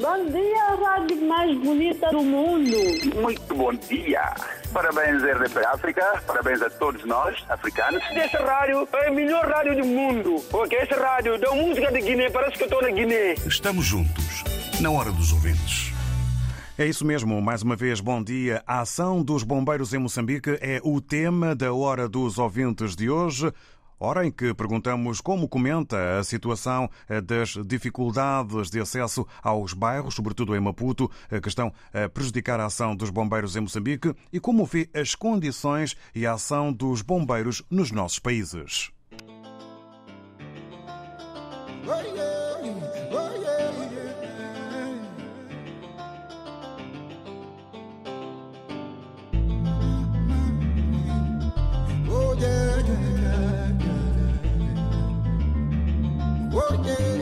[0.00, 2.76] Bom dia, rádio mais bonita do mundo.
[3.14, 4.34] Muito bom dia.
[4.70, 6.22] Parabéns, RDP África.
[6.26, 8.02] Parabéns a todos nós, africanos.
[8.10, 10.44] Essa rádio é a melhor rádio do mundo.
[10.50, 13.34] Porque essa rádio dá música de Guiné, parece que eu estou na Guiné.
[13.46, 14.44] Estamos juntos,
[14.82, 15.92] na hora dos ouvintes.
[16.78, 18.62] É isso mesmo, mais uma vez, bom dia.
[18.66, 23.50] A ação dos bombeiros em Moçambique é o tema da Hora dos Ouvintes de hoje.
[23.98, 26.90] Hora em que perguntamos como comenta a situação
[27.24, 31.10] das dificuldades de acesso aos bairros, sobretudo em Maputo,
[31.42, 35.96] que estão a prejudicar a ação dos bombeiros em Moçambique e como vê as condições
[36.14, 38.90] e a ação dos bombeiros nos nossos países.
[56.56, 57.15] working.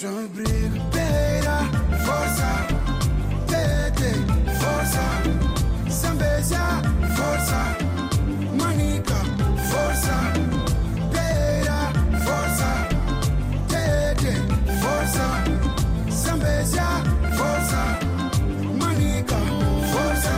[0.00, 0.44] Sobre
[0.94, 1.58] beira,
[2.06, 2.50] força,
[3.46, 4.12] tete,
[4.58, 5.04] força,
[5.90, 6.64] sambeja,
[7.14, 7.60] força,
[8.58, 9.18] manica,
[9.70, 10.16] força,
[11.12, 11.80] beira,
[12.24, 12.70] força,
[13.68, 14.32] tete,
[14.80, 15.26] força,
[16.10, 16.88] sambeja,
[17.36, 17.82] força,
[18.80, 19.38] manica,
[19.92, 20.36] força.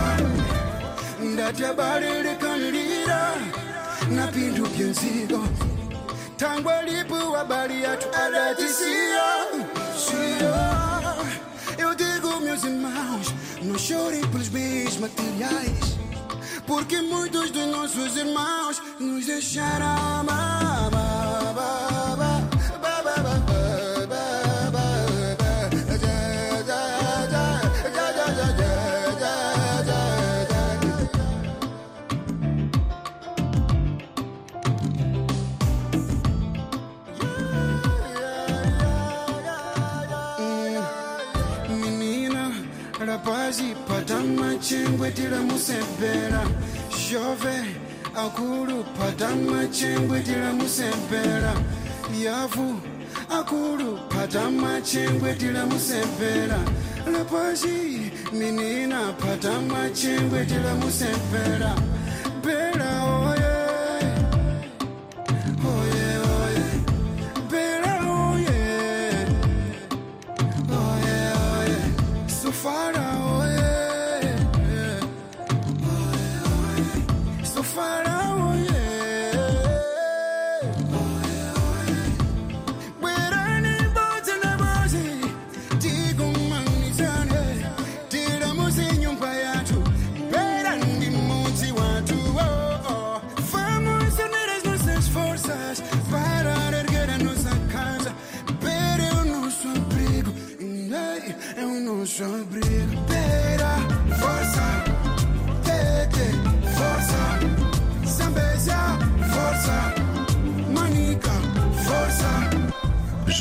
[1.23, 3.23] Ndatabare kanira,
[4.11, 5.32] napindu pionzira
[6.43, 9.29] tangu alipo habari yetu adatisia
[10.05, 11.15] sia
[11.79, 13.27] eu digo meus irmãos
[13.63, 15.99] não chorem pelos bens materiais
[16.67, 20.91] porque muitos dos nossos irmãos nos deixaram ba,
[44.03, 46.43] patama chengwe tiramusembera
[46.91, 47.55] shove
[48.17, 51.55] akulu patama chengwe tiramusembera
[52.25, 52.81] yavu
[53.31, 56.59] akulu patama chengwe tiramusembera
[57.13, 61.73] rapazi menina patama chengwe tiramusembera
[62.45, 62.91] bera
[63.29, 63.53] oye.
[65.73, 66.09] Oye
[66.43, 66.65] oye.
[67.51, 67.95] Bera
[68.27, 68.63] oye.
[70.83, 71.19] Oye,
[71.55, 71.79] oye,
[72.27, 73.02] Sofara,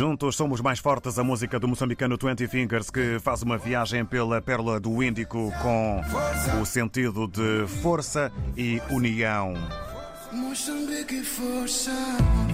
[0.02, 4.42] Juntos somos mais fortes, a música do moçambicano Twenty Fingers, que faz uma viagem pela
[4.42, 6.02] Pérola do Índico com
[6.60, 9.54] o sentido de força e união.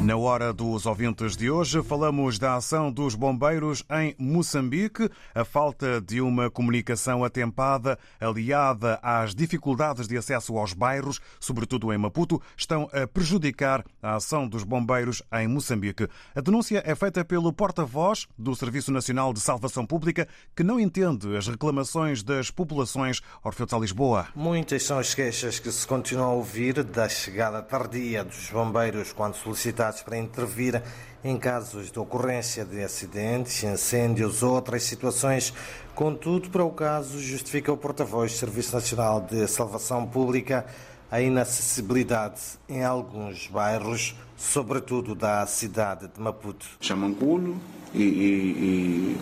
[0.01, 5.07] Na hora dos ouvintes de hoje, falamos da ação dos bombeiros em Moçambique.
[5.35, 11.97] A falta de uma comunicação atempada, aliada às dificuldades de acesso aos bairros, sobretudo em
[12.00, 16.07] Maputo, estão a prejudicar a ação dos bombeiros em Moçambique.
[16.33, 21.38] A denúncia é feita pelo porta-voz do Serviço Nacional de Salvação Pública, que não entende
[21.38, 23.21] as reclamações das populações.
[23.44, 24.29] Orfeu de Lisboa.
[24.35, 29.35] Muitas são as queixas que se continuam a ouvir da chegada tardia dos bombeiros quando
[29.35, 30.81] solicitados para intervir
[31.23, 35.53] em casos de ocorrência de acidentes, incêndios ou outras situações.
[35.93, 40.65] Contudo, para o caso, justifica o porta-voz do Serviço Nacional de Salvação Pública
[41.09, 46.65] a inacessibilidade em alguns bairros, sobretudo da cidade de Maputo.
[46.81, 47.57] Chamanculo
[47.93, 49.17] e, e, e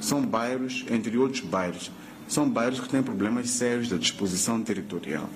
[0.00, 1.90] são bairros, entre outros bairros,
[2.28, 5.28] são bairros que têm problemas sérios da disposição territorial.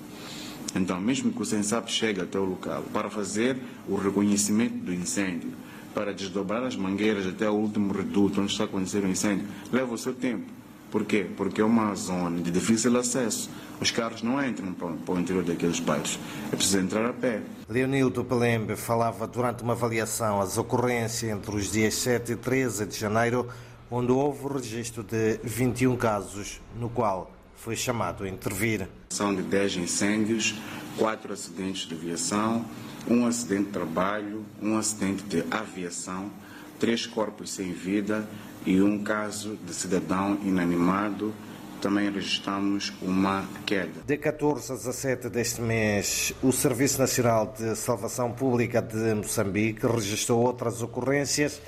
[0.78, 3.56] Então, mesmo que o SENSAP chegue até o local para fazer
[3.88, 5.50] o reconhecimento do incêndio,
[5.92, 9.98] para desdobrar as mangueiras até o último reduto onde está acontecendo o incêndio, leva o
[9.98, 10.46] seu tempo.
[10.88, 11.26] Por quê?
[11.36, 13.50] Porque é uma zona de difícil acesso.
[13.80, 16.18] Os carros não entram para o interior daqueles bairros.
[16.50, 17.42] É preciso entrar a pé.
[17.68, 22.96] Leonildo Pelembe falava durante uma avaliação as ocorrências entre os dias 7 e 13 de
[22.96, 23.48] janeiro,
[23.90, 28.88] onde houve o registro de 21 casos, no qual foi chamado a intervir.
[29.10, 30.54] São de 10 incêndios,
[30.96, 32.64] 4 acidentes de aviação,
[33.08, 36.30] um acidente de trabalho, um acidente de aviação,
[36.78, 38.28] três corpos sem vida
[38.64, 41.34] e um caso de cidadão inanimado.
[41.80, 44.02] Também registramos uma queda.
[44.04, 50.40] De 14 a 17 deste mês, o Serviço Nacional de Salvação Pública de Moçambique registrou
[50.40, 51.60] outras ocorrências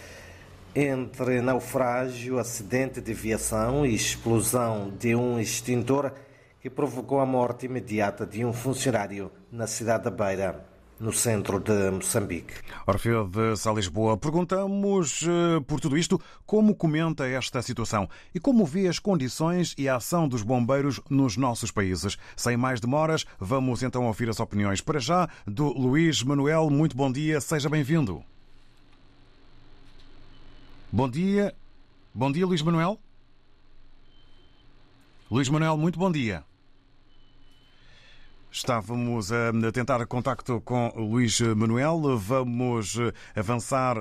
[0.74, 6.12] entre naufrágio, acidente de aviação e explosão de um extintor
[6.60, 10.64] que provocou a morte imediata de um funcionário na cidade da Beira,
[11.00, 12.52] no centro de Moçambique.
[12.86, 18.86] Orfeu de Salisboa, perguntamos eh, por tudo isto como comenta esta situação e como vê
[18.86, 22.18] as condições e a ação dos bombeiros nos nossos países.
[22.36, 26.68] Sem mais demoras, vamos então ouvir as opiniões para já do Luís Manuel.
[26.68, 28.22] Muito bom dia, seja bem-vindo.
[30.92, 31.54] Bom dia.
[32.12, 32.98] Bom dia, Luís Manuel.
[35.30, 36.42] Luís Manuel, muito bom dia.
[38.50, 42.18] Estávamos a tentar contacto com Luís Manuel.
[42.18, 42.96] Vamos
[43.36, 43.94] avançar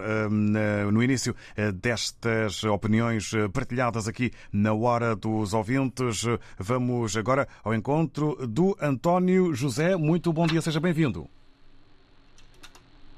[0.91, 1.35] no início
[1.75, 6.23] destas opiniões partilhadas aqui na Hora dos Ouvintes.
[6.57, 9.95] Vamos agora ao encontro do António José.
[9.95, 11.29] Muito bom dia, seja bem-vindo.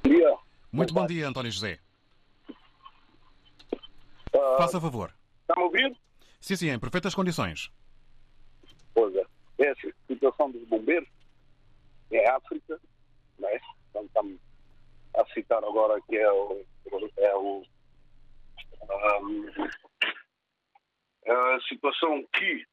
[0.04, 0.36] Bom dia.
[0.70, 1.78] Muito bom dia, António José.
[4.56, 5.14] Faça favor.
[5.42, 5.96] Está-me ouvindo?
[6.40, 7.70] Sim, sim, em perfeitas condições.
[8.94, 9.24] Pois é.
[9.58, 11.08] Essa situação dos bombeiros
[12.10, 12.80] é África,
[13.38, 13.60] não é?
[13.90, 14.40] Então, estamos
[15.16, 16.64] a citar agora que é o.
[17.18, 17.62] É o
[19.22, 19.46] um,
[21.28, 22.66] a situação que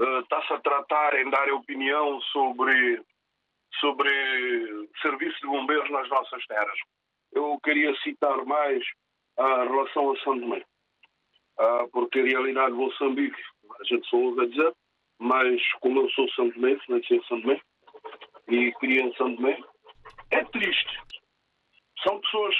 [0.00, 3.00] uh, está-se a tratar em dar opinião sobre,
[3.80, 4.10] sobre
[5.00, 6.78] serviço de bombeiros nas nossas terras.
[7.32, 8.84] Eu queria citar mais
[9.36, 10.64] a relação a São Tomé
[11.58, 13.40] uh, porque a realidade de Moçambique,
[13.80, 14.72] a gente só ouve a dizer,
[15.18, 17.60] mas como eu sou Tomé, nasci em São Tomé,
[18.48, 19.58] e criei em São Tomé,
[20.30, 21.00] é triste.
[22.02, 22.54] São pessoas,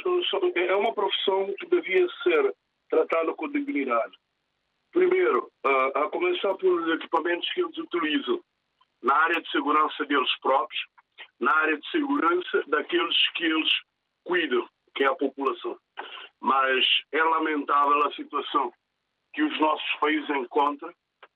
[0.55, 2.55] é uma profissão que devia ser
[2.89, 4.17] tratada com dignidade.
[4.93, 8.41] Primeiro, uh, a começar pelos equipamentos que eles utilizam,
[9.03, 10.81] na área de segurança deles próprios,
[11.39, 13.71] na área de segurança daqueles que eles
[14.25, 15.79] cuidam, que é a população.
[16.41, 18.73] Mas é lamentável a situação
[19.37, 20.93] que os nossos países encontram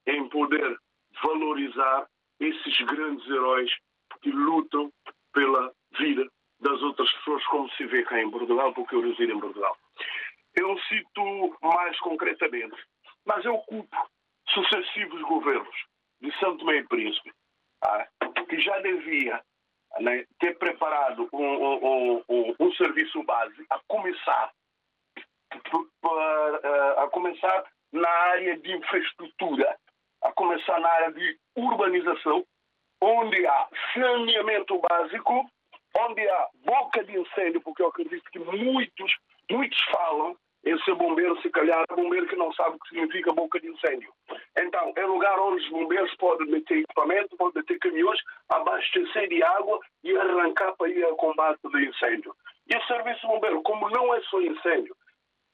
[0.07, 0.79] em poder
[1.23, 2.09] valorizar
[2.41, 3.71] esses grandes heróis
[4.23, 4.91] que lutam
[5.35, 6.27] pela vida
[6.61, 9.77] das outras pessoas, como se vê cá em Portugal, porque eu resido em Portugal.
[10.55, 12.77] Eu cito mais concretamente,
[13.27, 14.11] mas eu culpo
[14.49, 15.77] sucessivos governos
[16.23, 17.31] de Santo e Príncipe,
[17.85, 18.09] ah,
[18.49, 19.43] que já devia
[20.01, 24.51] né, ter preparado um, um, um, um serviço base a começar
[26.97, 29.77] a começar na área de infraestrutura,
[30.23, 32.45] a começar na área de urbanização,
[33.01, 35.51] onde há saneamento básico,
[35.97, 39.17] onde há boca de incêndio, porque eu acredito que muitos,
[39.51, 43.33] muitos falam em ser bombeiro, se calhar é bombeiro que não sabe o que significa
[43.33, 44.13] boca de incêndio.
[44.59, 48.21] Então, é lugar onde os bombeiros podem meter equipamento, podem meter caminhões,
[48.51, 52.35] abastecer de água e arrancar para ir ao combate do incêndio.
[52.69, 54.95] E o serviço bombeiro, como não é só incêndio,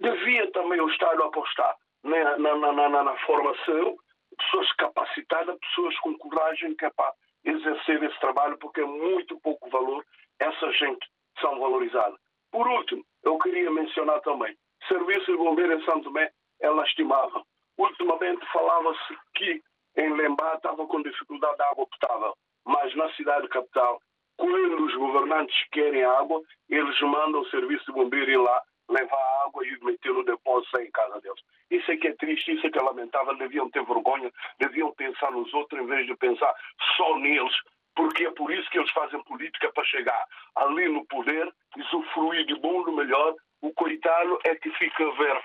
[0.00, 3.96] devia também o Estado apostar na, na, na, na, formação,
[4.38, 7.12] pessoas capacitadas, pessoas com coragem que é para
[7.44, 10.04] exercer esse trabalho porque é muito pouco valor
[10.38, 11.06] essa gente
[11.40, 12.18] são valorizadas.
[12.50, 14.56] Por último, eu queria mencionar também,
[14.88, 17.42] serviço de bombeiro em Santo Tomé é lastimável.
[17.78, 19.62] Ultimamente falava-se que
[19.96, 22.34] em Lembá estava com dificuldade de água potável,
[22.64, 24.00] mas na cidade capital,
[24.36, 29.66] quando os governantes querem água, eles mandam o serviço de bombeiro ir lá levar água
[29.66, 31.40] e meter no depósito em casa deles.
[31.70, 33.36] Isso é que é triste, isso é que é lamentável.
[33.36, 36.54] Deviam ter vergonha, deviam pensar nos outros em vez de pensar
[36.96, 37.54] só neles,
[37.94, 40.24] porque é por isso que eles fazem política para chegar
[40.54, 43.34] ali no poder, usufruir de bom do melhor.
[43.62, 45.42] O coitado é que fica ver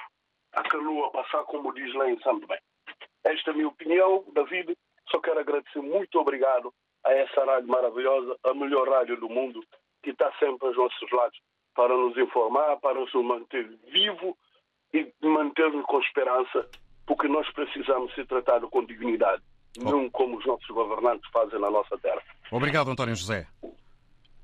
[0.53, 2.59] a canoa passar, como diz lá em Santo Bem.
[3.23, 4.77] Esta é a minha opinião, David.
[5.09, 6.73] Só quero agradecer muito obrigado
[7.05, 9.63] a essa rádio maravilhosa, a melhor rádio do mundo,
[10.03, 11.39] que está sempre aos nossos lados
[11.75, 14.37] para nos informar, para nos manter vivo
[14.93, 16.67] e manter-nos com esperança,
[17.05, 19.41] porque nós precisamos ser tratados com dignidade,
[19.79, 19.89] oh.
[19.89, 22.21] não como os nossos governantes fazem na nossa terra.
[22.51, 23.47] Obrigado, António José.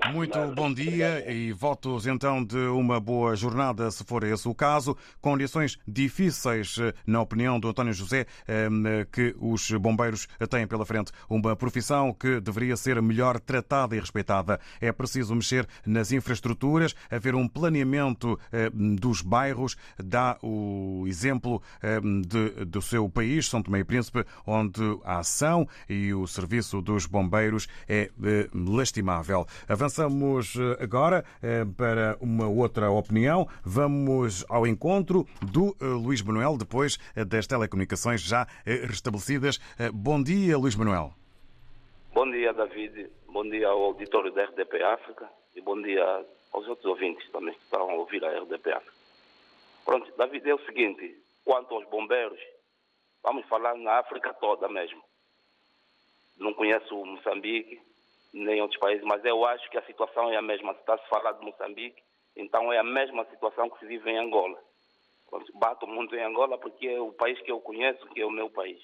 [0.06, 4.96] Muito bom dia e votos então de uma boa jornada, se for esse o caso.
[5.20, 8.25] Condições difíceis, na opinião do António José,
[9.12, 11.12] que os bombeiros têm pela frente.
[11.27, 14.60] Uma profissão que deveria ser melhor tratada e respeitada.
[14.80, 18.39] É preciso mexer nas infraestruturas, haver um planeamento
[19.00, 19.75] dos bairros.
[19.98, 21.62] Dá o exemplo
[22.27, 27.08] de, do seu país, São Tomé e Príncipe, onde a ação e o serviço dos
[27.08, 28.10] bombeiros é
[28.54, 29.46] lastimável.
[29.88, 33.48] Avançamos eh, agora eh, para uma outra opinião.
[33.63, 39.60] Vamos ao encontro do eh, Luís Manuel, depois das telecomunicações já restabelecidas.
[39.94, 41.13] Bom dia, Luís Manuel.
[42.13, 43.10] Bom dia, David.
[43.29, 46.03] Bom dia ao auditório da RDP África e bom dia
[46.51, 48.94] aos outros ouvintes também que estão a ouvir a RDP África.
[49.86, 51.15] Pronto, David, é o seguinte:
[51.46, 52.41] quanto aos bombeiros,
[53.24, 55.01] vamos falar na África toda mesmo.
[56.38, 57.79] Não conheço Moçambique,
[58.34, 60.74] nem outros países, mas eu acho que a situação é a mesma.
[60.74, 62.01] Se está a falar de Moçambique,
[62.36, 64.60] então é a mesma situação que se vive em Angola.
[65.55, 68.50] Bato muito em Angola porque é o país que eu conheço, que é o meu
[68.50, 68.81] país.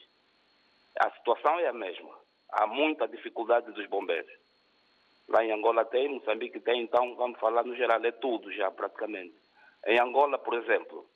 [0.99, 2.17] A situação é a mesma.
[2.49, 4.31] Há muita dificuldade dos bombeiros.
[5.27, 9.33] Lá em Angola tem, Moçambique tem, então vamos falar no geral, é tudo já praticamente.
[9.87, 11.07] Em Angola, por exemplo,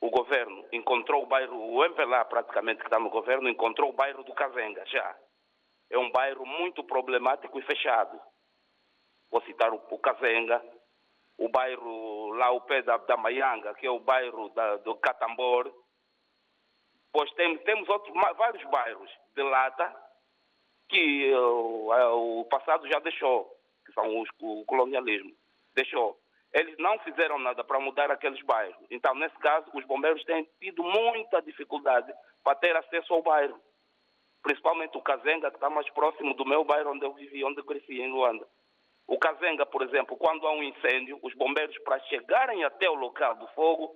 [0.00, 4.22] o governo encontrou o bairro, o MPLA praticamente que está no governo, encontrou o bairro
[4.22, 5.16] do Cazenga já
[5.90, 8.20] é um bairro muito problemático e fechado.
[9.30, 10.62] Vou citar o, o Cazenga,
[11.38, 15.72] o bairro lá ao pé da, da Maianga, que é o bairro da, do Catambor.
[17.12, 19.94] Pois tem, temos outros, vários bairros de lata
[20.88, 23.50] que uh, o passado já deixou,
[23.86, 25.32] que são os, o colonialismo,
[25.74, 26.18] deixou.
[26.52, 28.76] Eles não fizeram nada para mudar aqueles bairros.
[28.90, 32.12] Então, nesse caso, os bombeiros têm tido muita dificuldade
[32.44, 33.60] para ter acesso ao bairro
[34.44, 37.64] principalmente o Kazenga, que está mais próximo do meu bairro onde eu vivi, onde eu
[37.64, 38.46] cresci, em Luanda.
[39.06, 43.34] O Kazenga, por exemplo, quando há um incêndio, os bombeiros, para chegarem até o local
[43.36, 43.94] do fogo,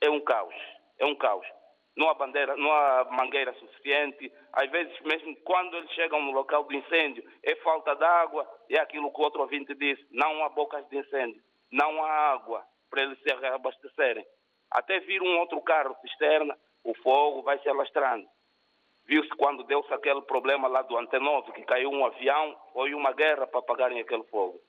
[0.00, 0.54] é um caos.
[0.98, 1.46] É um caos.
[1.94, 4.32] Não há bandeira, não há mangueira suficiente.
[4.52, 8.50] Às vezes, mesmo quando eles chegam no local do incêndio, é falta de água.
[8.70, 12.64] É aquilo que o outro ouvinte disse: não há bocas de incêndio, não há água
[12.88, 14.24] para eles se abastecerem.
[14.70, 18.26] Até vir um outro carro cisterna, o fogo vai se alastrando.
[19.10, 23.44] Viu-se quando deu-se aquele problema lá do Antenove, que caiu um avião, foi uma guerra
[23.44, 24.60] para apagarem aquele fogo.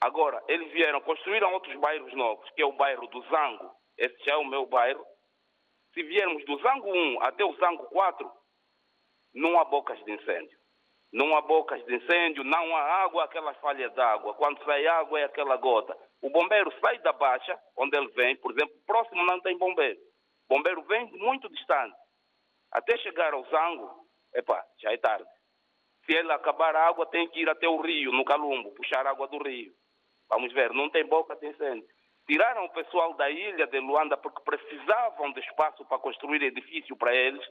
[0.00, 3.70] Agora, eles vieram, construíram outros bairros novos, que é o bairro do Zango.
[3.96, 5.06] Esse já é o meu bairro.
[5.94, 8.28] Se viermos do Zango 1 até o Zango 4,
[9.32, 10.58] não há bocas de incêndio.
[11.12, 14.34] Não há bocas de incêndio, não há água, aquela falha d'água.
[14.34, 15.96] Quando sai água é aquela gota.
[16.20, 20.00] O bombeiro sai da baixa, onde ele vem, por exemplo, próximo não tem bombeiro.
[20.48, 22.01] O bombeiro vem muito distante.
[22.72, 25.28] Até chegar ao Zango, epá, já é tarde.
[26.04, 29.28] Se ele acabar a água, tem que ir até o rio, no Calumbo, puxar água
[29.28, 29.72] do rio.
[30.28, 31.86] Vamos ver, não tem boca de incêndio.
[32.26, 37.14] Tiraram o pessoal da ilha de Luanda porque precisavam de espaço para construir edifício para
[37.14, 37.44] eles.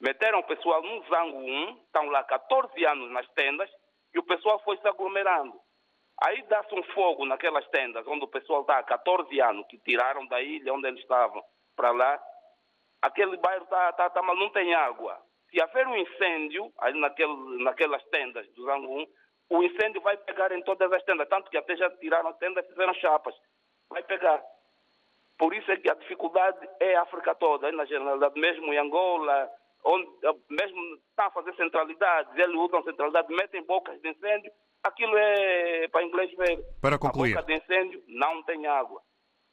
[0.00, 3.70] Meteram o pessoal no Zango 1, estão lá 14 anos nas tendas
[4.14, 5.60] e o pessoal foi se aglomerando.
[6.24, 10.26] Aí dá-se um fogo naquelas tendas onde o pessoal está há 14 anos, que tiraram
[10.26, 11.42] da ilha onde eles estavam
[11.76, 12.22] para lá,
[13.02, 15.20] aquele bairro tá, tá, tá, mas não tem água.
[15.50, 19.06] Se haver um incêndio aí naquele, naquelas tendas do Zangun,
[19.50, 22.60] o incêndio vai pegar em todas as tendas, tanto que até já tiraram a tenda
[22.60, 23.34] e fizeram chapas.
[23.90, 24.42] Vai pegar.
[25.36, 29.50] Por isso é que a dificuldade é a África toda, na generalidade, mesmo em Angola,
[29.84, 30.08] onde
[30.48, 30.80] mesmo
[31.10, 34.50] está a fazer centralidades, eles usam centralidade, metem bocas de incêndio,
[34.82, 36.64] aquilo é para inglês ver.
[36.80, 37.36] Para concluir.
[37.36, 39.02] A boca de incêndio não tem água.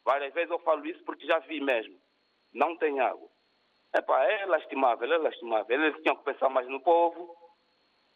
[0.06, 2.00] Várias vezes eu falo isso porque já vi mesmo.
[2.54, 3.28] Não tem água.
[3.96, 5.84] Epá, é lastimável, é lastimável.
[5.84, 7.36] Eles tinham que pensar mais no povo,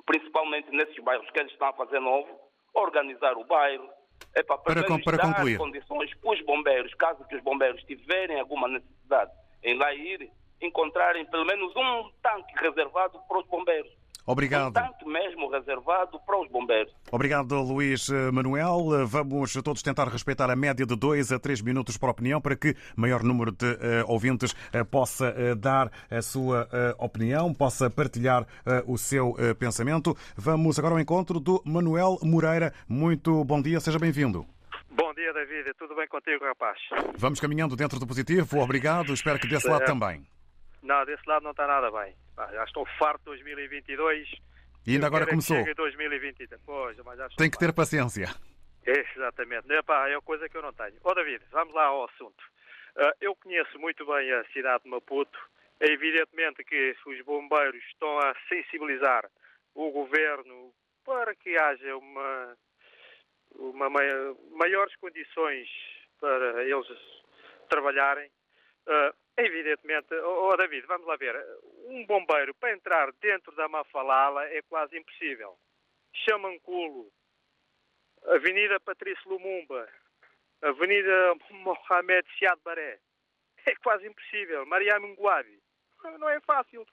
[0.05, 2.29] principalmente nesses bairros que eles estão a fazer novo,
[2.73, 3.89] organizar o bairro,
[4.35, 5.57] é para, para, para dar concluir.
[5.57, 9.31] condições para os bombeiros, caso que os bombeiros tiverem alguma necessidade
[9.63, 13.91] em lá ir, encontrarem pelo menos um tanque reservado para os bombeiros.
[14.25, 14.73] Obrigado.
[14.73, 16.93] Tanque mesmo reservado para os bombeiros.
[17.11, 19.05] Obrigado, Luís Manuel.
[19.05, 22.75] Vamos todos tentar respeitar a média de dois a três minutos por opinião para que
[22.95, 23.77] maior número de uh,
[24.07, 28.45] ouvintes uh, possa uh, dar a sua opinião, possa partilhar
[28.85, 30.15] o seu pensamento.
[30.35, 32.73] Vamos agora ao encontro do Manuel Moreira.
[32.87, 34.45] Muito bom dia, seja bem-vindo.
[34.91, 35.73] Bom dia, David.
[35.77, 36.77] Tudo bem contigo, rapaz?
[37.17, 38.59] Vamos caminhando dentro do positivo.
[38.59, 39.13] Obrigado.
[39.13, 40.25] Espero que desse lado também.
[40.83, 42.13] Não, desse lado não está nada bem.
[42.51, 44.29] já estou farto de 2022.
[44.85, 45.63] E ainda agora começou.
[45.63, 46.61] Que 2023.
[46.65, 48.27] Pois, mas já Tem que ter paciência.
[48.85, 49.71] Exatamente.
[49.71, 50.95] Epá, é coisa que eu não tenho.
[51.03, 52.43] Ó oh, David, vamos lá ao assunto.
[52.97, 55.39] Uh, eu conheço muito bem a cidade de Maputo.
[55.79, 59.29] É evidentemente que os bombeiros estão a sensibilizar
[59.73, 60.73] o governo
[61.05, 62.57] para que haja uma,
[63.55, 65.67] uma maiores condições
[66.19, 66.87] para eles
[67.69, 68.29] trabalharem.
[68.87, 71.35] Uh, Evidentemente, oh David, vamos lá ver.
[71.87, 75.57] Um bombeiro para entrar dentro da Mafalala é quase impossível.
[76.13, 77.11] Chamanculo,
[78.27, 79.89] Avenida Patrício Lumumba,
[80.61, 82.99] Avenida Mohamed Siad Baré.
[83.65, 84.65] É quase impossível.
[84.65, 85.57] Maria Munguabi.
[86.19, 86.85] Não é fácil.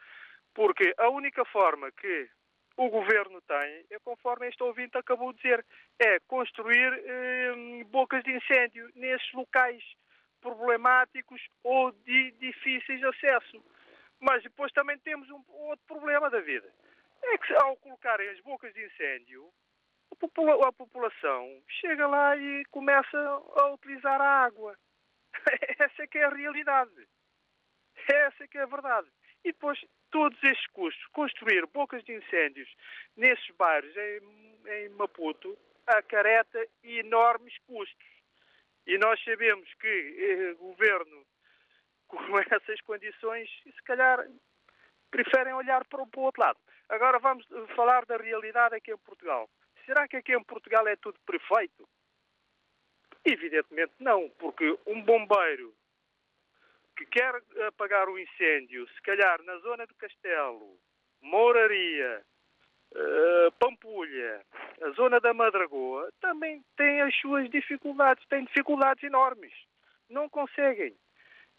[0.54, 2.30] Porque a única forma que
[2.76, 5.66] o governo tem, é conforme este ouvinte acabou de dizer,
[5.98, 9.82] é construir eh, bocas de incêndio nesses locais
[10.40, 13.62] problemáticos ou de difíceis acesso.
[14.20, 16.70] Mas depois também temos um outro problema da vida.
[17.22, 19.50] É que ao colocarem as bocas de incêndio,
[20.10, 24.76] a, popula a população chega lá e começa a utilizar a água.
[25.78, 27.08] Essa é que é a realidade.
[28.08, 29.08] Essa é que é a verdade.
[29.44, 29.78] E depois,
[30.10, 32.68] todos estes custos, construir bocas de incêndios
[33.16, 35.56] nesses bairros em, em Maputo,
[35.86, 38.06] acarreta enormes custos.
[38.90, 41.24] E nós sabemos que eh, o governo,
[42.08, 42.18] com
[42.50, 44.26] essas condições, se calhar
[45.12, 46.58] preferem olhar para o, outro lado.
[46.88, 49.48] Agora vamos falar da realidade aqui em Portugal.
[49.86, 51.88] Será que aqui em Portugal é tudo perfeito?
[53.24, 55.72] Evidentemente não, porque um bombeiro
[56.96, 57.32] que quer
[57.68, 60.76] apagar o incêndio, se calhar na zona do Castelo,
[61.22, 62.26] Mouraria,
[62.94, 64.42] uh, Pampulha,
[64.82, 69.52] a zona da Madragoa, também tem as suas dificuldades, tem dificuldades enormes.
[70.08, 70.94] Não conseguem.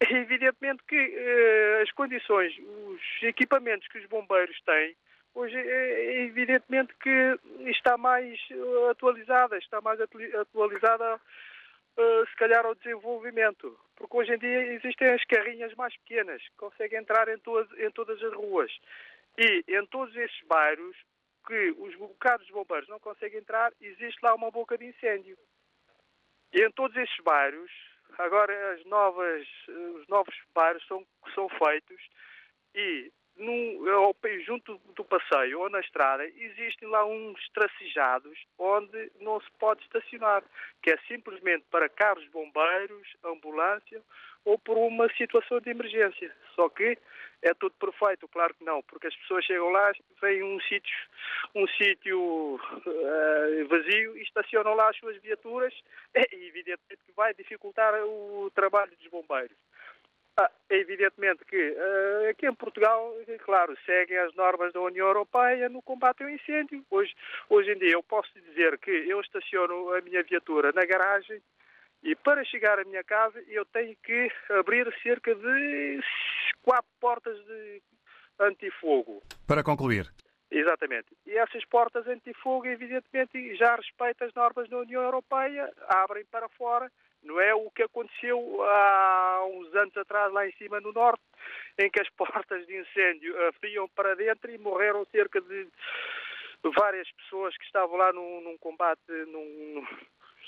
[0.00, 4.96] Evidentemente que uh, as condições, os equipamentos que os bombeiros têm,
[5.34, 7.38] hoje é, evidentemente que
[7.70, 8.38] está mais
[8.90, 11.20] atualizada, está mais atualizada
[11.94, 13.78] Uh, se calhar ao desenvolvimento.
[13.96, 17.90] Porque hoje em dia existem as carrinhas mais pequenas, que conseguem entrar em, todas, em
[17.90, 18.72] todas as ruas.
[19.36, 20.96] E em todos esses bairros,
[21.46, 25.36] que os carros de bombeiros não conseguem entrar, existe lá uma boca de incêndio.
[26.52, 27.70] E em todos estes bairros,
[28.18, 29.46] agora as novas,
[29.96, 32.00] os novos bairros são, são feitos
[32.74, 39.50] e no, junto do passeio ou na estrada existem lá uns tracejados onde não se
[39.58, 40.44] pode estacionar,
[40.82, 44.02] que é simplesmente para carros bombeiros, ambulância
[44.44, 46.34] ou por uma situação de emergência.
[46.54, 46.98] Só que
[47.42, 50.96] é tudo perfeito, claro que não, porque as pessoas chegam lá, vêm um sítio,
[51.54, 55.74] um sítio uh, vazio e estacionam lá as suas viaturas,
[56.14, 59.56] é evidentemente que vai dificultar o trabalho dos bombeiros.
[60.38, 65.68] Ah, é evidentemente que uh, aqui em Portugal, claro, seguem as normas da União Europeia
[65.68, 66.82] no combate ao incêndio.
[66.90, 67.12] Hoje,
[67.50, 71.42] hoje em dia eu posso dizer que eu estaciono a minha viatura na garagem
[72.02, 76.00] e para chegar à minha casa eu tenho que abrir cerca de
[76.62, 77.82] quatro portas de
[78.40, 79.22] antifogo.
[79.46, 80.12] Para concluir.
[80.50, 81.08] Exatamente.
[81.26, 86.90] E essas portas antifogo, evidentemente, já respeitam as normas da União Europeia, abrem para fora.
[87.22, 91.22] Não é o que aconteceu há uns anos atrás, lá em cima no norte,
[91.78, 95.68] em que as portas de incêndio abriam para dentro e morreram cerca de
[96.76, 99.86] várias pessoas que estavam lá num, num combate, num,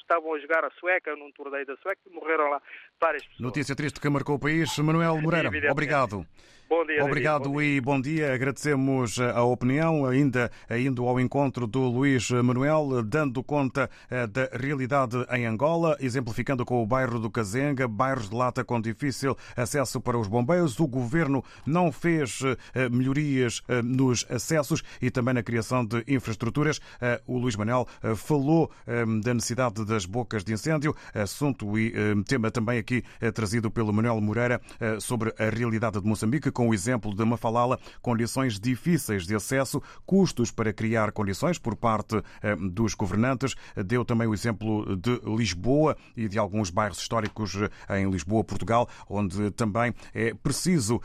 [0.05, 2.63] estavam a jogar a sueca num torneio da sueca e morreram lá
[3.01, 3.41] várias pessoas.
[3.41, 4.79] Notícia triste que marcou o país.
[4.79, 6.27] Manuel Moreira, obrigado.
[6.75, 8.35] Bom dia, Obrigado bom e bom dia.
[8.35, 15.25] Agradecemos a opinião, ainda indo ao encontro do Luís Manuel, dando conta eh, da realidade
[15.31, 20.19] em Angola, exemplificando com o bairro do Cazenga, bairros de lata com difícil acesso para
[20.19, 20.81] os bombeiros.
[20.81, 22.41] O governo não fez
[22.75, 26.81] eh, melhorias eh, nos acessos e também na criação de infraestruturas.
[27.25, 28.71] O Luís Manuel falou
[29.23, 31.93] da necessidade das bocas de incêndio, assunto e
[32.27, 34.61] tema também aqui trazido pelo Manuel Moreira
[34.99, 39.83] sobre a realidade de Moçambique, com com o exemplo de Mafalala, condições difíceis de acesso,
[40.07, 42.23] custos para criar condições por parte
[42.73, 43.55] dos governantes.
[43.85, 47.55] Deu também o exemplo de Lisboa e de alguns bairros históricos
[47.91, 51.03] em Lisboa, Portugal, onde também é preciso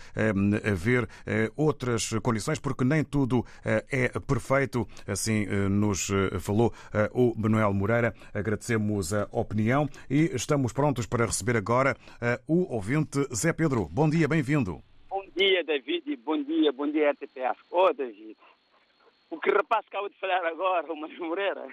[0.63, 1.09] haver
[1.57, 4.87] outras condições, porque nem tudo é perfeito.
[5.05, 6.73] Assim nos falou
[7.11, 8.13] o Manuel Moreira.
[8.33, 11.97] Agradecemos a opinião e estamos prontos para receber agora
[12.47, 13.89] o ouvinte Zé Pedro.
[13.91, 14.81] Bom dia, bem-vindo.
[15.39, 16.17] Dia, David.
[16.17, 17.61] Bom dia, bom dia, RTPF.
[17.71, 18.35] Ô, oh, David,
[19.29, 21.65] o que o rapaz acaba de falar agora, o Manuel Moreira,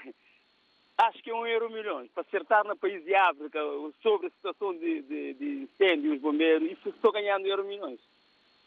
[0.99, 3.59] acho que é um euro milhões para acertar no país de África
[4.01, 7.99] sobre a situação de, de, de incêndio, os bombeiros, isso estou ganhando euro milhões.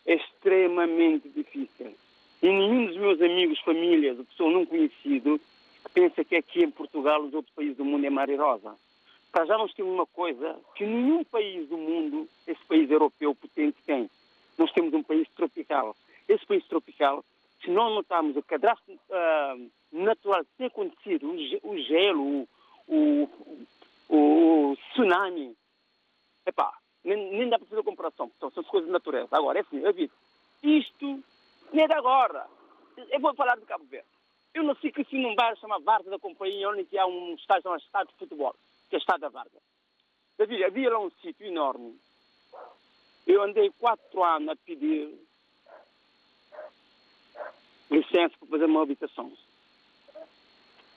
[0.05, 1.95] É extremamente difícil.
[2.41, 5.39] E nenhum dos meus amigos, famílias, pessoas não conhecidas,
[5.93, 8.75] pensa que aqui em Portugal, os outros países do mundo é mar e rosa.
[9.31, 13.77] Para já nós temos uma coisa que nenhum país do mundo, esse país europeu potente,
[13.85, 14.09] tem.
[14.59, 15.95] Nós temos um país tropical.
[16.27, 17.23] Esse país tropical,
[17.63, 21.31] se não notarmos o cadastro uh, natural que tem acontecido,
[21.63, 22.47] o, gelo,
[22.85, 23.29] o,
[24.09, 25.55] o, o, tsunami,
[26.45, 26.73] epá,
[27.05, 28.29] nem, nem dá para fazer comparação.
[28.35, 29.29] Então, são coisas de natureza.
[29.31, 30.13] Agora, é assim, eu digo,
[30.61, 31.23] isto
[31.71, 32.45] nem é de agora.
[32.97, 34.09] Eu vou falar de Cabo Verde.
[34.53, 38.11] Eu nasci cresci num bairro chamado Varda da Companhia, onde há um estádio chamado Estádio
[38.11, 38.55] de Futebol,
[38.89, 39.57] que é o Estádio da Varda.
[40.37, 41.97] Havia, havia lá um sítio enorme.
[43.27, 45.13] Eu andei quatro anos a pedir
[47.89, 49.31] licença para fazer uma habitação.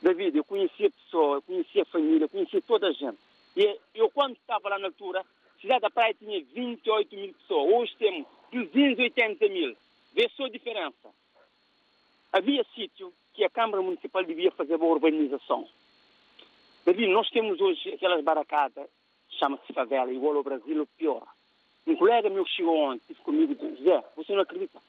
[0.00, 3.18] David, eu conhecia a pessoa, eu conhecia a família, eu conhecia toda a gente.
[3.56, 7.74] E eu, quando estava lá na altura, a cidade da praia tinha 28 mil pessoas.
[7.74, 9.76] Hoje temos 280 mil.
[10.12, 11.08] Vê só a diferença.
[12.32, 15.68] Havia sítio que a Câmara Municipal devia fazer uma urbanização.
[16.84, 18.88] David, nós temos hoje aquelas baracadas,
[19.38, 21.26] chama-se favela, igual ao Brasil, pior.
[21.86, 24.80] Um colega meu chegou ontem, disse comigo, José, você não acredita?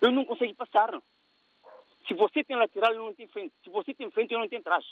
[0.00, 1.00] Eu não consigo passar.
[2.06, 3.54] Se você tem lateral, eu não tenho frente.
[3.62, 4.84] Se você tem frente, eu não tenho trás.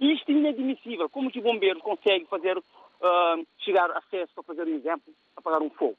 [0.00, 1.08] Isto é inadmissível.
[1.08, 5.70] Como que o bombeiro consegue fazer, uh, chegar acesso para fazer um exemplo, apagar um
[5.70, 5.96] fogo?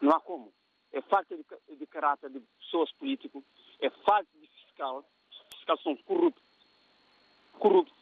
[0.00, 0.52] Não há como.
[0.92, 1.44] É falta de,
[1.76, 3.42] de caráter de pessoas políticas,
[3.80, 5.04] é falta de fiscal.
[5.50, 6.42] Os fiscais são corruptos.
[7.58, 7.99] Corruptos.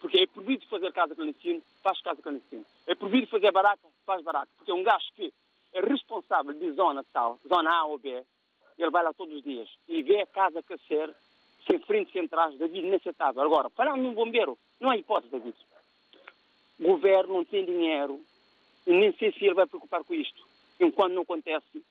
[0.00, 2.64] Porque é proibido fazer casa clandestina, faz casa clandestina.
[2.86, 4.48] É proibido fazer baraca, faz baraca.
[4.56, 5.32] Porque é um gajo que
[5.72, 8.24] é responsável de zona tal, zona A ou B,
[8.78, 11.12] ele vai lá todos os dias e vê a casa crescer,
[11.66, 13.42] sem frente, sem trás, David, inaceitável.
[13.42, 15.56] Agora, falando num bombeiro, não há hipótese, David.
[16.78, 18.20] O governo não tem dinheiro
[18.86, 20.46] e nem sei se ele vai preocupar com isto.
[20.80, 21.84] Enquanto não acontece,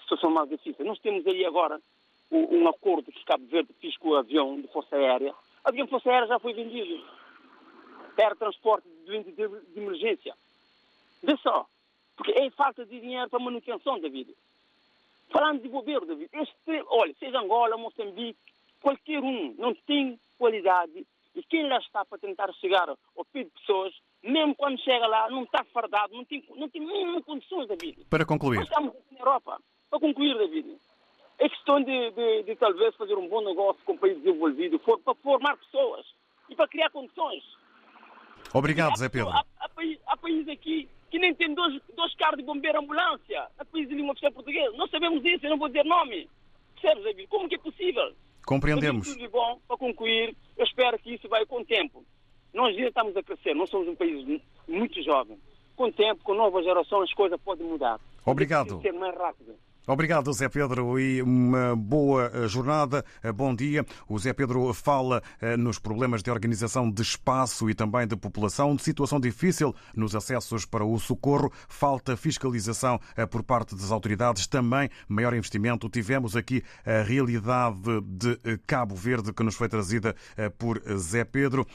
[0.00, 0.84] situação mais difícil.
[0.86, 1.80] Nós temos aí agora
[2.30, 5.34] um acordo que Cabo Verde fez com o avião de Força Aérea.
[5.72, 7.02] De Força Aérea já foi vendido.
[8.16, 10.34] Era transporte de, de, de emergência.
[11.22, 11.66] Vê só.
[12.16, 14.34] Porque é falta de dinheiro para manutenção, David.
[15.30, 18.38] Falando de bombeiro, David, este, olha, seja Angola, Moçambique,
[18.80, 23.50] qualquer um não tem qualidade e quem lá está para tentar chegar ao pé de
[23.50, 28.04] pessoas, mesmo quando chega lá, não está fardado, não tem, não tem mesmo condições, David.
[28.08, 28.58] Para concluir.
[28.58, 29.60] Nós estamos aqui na Europa.
[29.90, 30.76] Para concluir, David,
[31.38, 34.98] é questão de, de, de, talvez fazer um bom negócio com o país desenvolvido, for,
[35.00, 36.06] para formar pessoas
[36.48, 37.42] e para criar condições.
[38.52, 39.30] Obrigado, Zé Pedro.
[39.30, 39.68] Há, há,
[40.06, 43.46] há países aqui que nem tem dois, dois carros de bombeiro ambulância.
[43.58, 44.76] Há países de língua oficial portuguesa.
[44.76, 46.28] Nós sabemos isso, eu não vou dizer nome.
[46.80, 47.28] Percebes?
[47.28, 48.12] Como que é possível?
[48.44, 49.08] Compreendemos.
[49.08, 52.04] Tudo de bom, para concluir, eu espero que isso vai com o tempo.
[52.52, 55.38] Nós já estamos a crescer, nós somos um país muito jovem.
[55.76, 58.00] Com o tempo, com nova geração, as coisas podem mudar.
[58.26, 58.80] Obrigado.
[58.80, 59.54] Ser mais rápido.
[59.86, 63.04] Obrigado, Zé Pedro, e uma boa eh, jornada.
[63.22, 63.84] Eh, bom dia.
[64.08, 68.74] O Zé Pedro fala eh, nos problemas de organização de espaço e também de população,
[68.74, 72.98] de situação difícil nos acessos para o socorro, falta fiscalização
[73.30, 75.86] por parte das autoridades, também maior investimento.
[75.90, 80.16] Tivemos aqui a realidade de Cabo Verde que nos foi trazida
[80.58, 81.66] por Zé Pedro,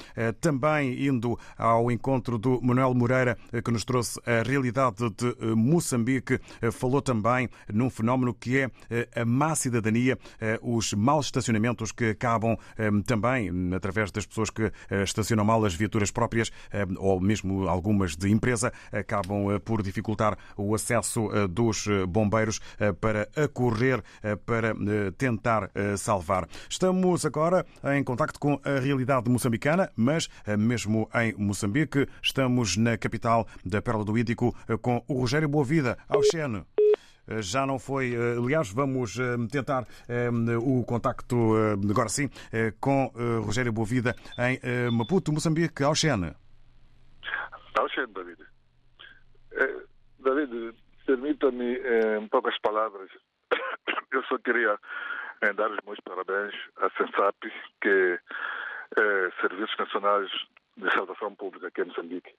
[0.42, 6.40] também indo ao encontro do Manuel Moreira que nos trouxe a realidade de Moçambique,
[6.72, 12.12] falou também num fenómeno que é eh, a má cidadania, eh, os maus estacionamentos que
[12.12, 14.72] acabam eh, também, através das pessoas que
[15.04, 16.52] estacionam mal as viaturas próprias
[16.98, 22.60] ou mesmo algumas de empresa, acabam por dificultar o acesso dos bombeiros
[23.02, 24.04] para acorrer,
[24.46, 24.74] para
[25.18, 26.48] tentar salvar.
[26.70, 33.48] Estamos agora em contacto com a realidade moçambicana, mas mesmo em Moçambique, estamos na capital
[33.66, 36.64] da Pérola do Índico com o Rogério Boavida, ao Xene.
[37.30, 38.14] Eh, já não foi.
[38.14, 39.86] Eh, aliás, vamos eh, tentar
[40.62, 41.36] o contacto,
[41.90, 42.30] agora sim,
[42.80, 43.12] com
[43.46, 46.34] Rogério Boavida em Maputo, Moçambique, Auxene.
[47.78, 48.44] Auxene, David.
[50.20, 51.78] David, Permita-me,
[52.20, 53.10] em poucas palavras,
[54.12, 54.78] eu só queria
[55.56, 57.36] dar os meus parabéns à Sensap,
[57.82, 58.20] que
[58.98, 60.30] é Serviços Nacionais
[60.78, 62.34] de Salvação Pública aqui em Moçambique,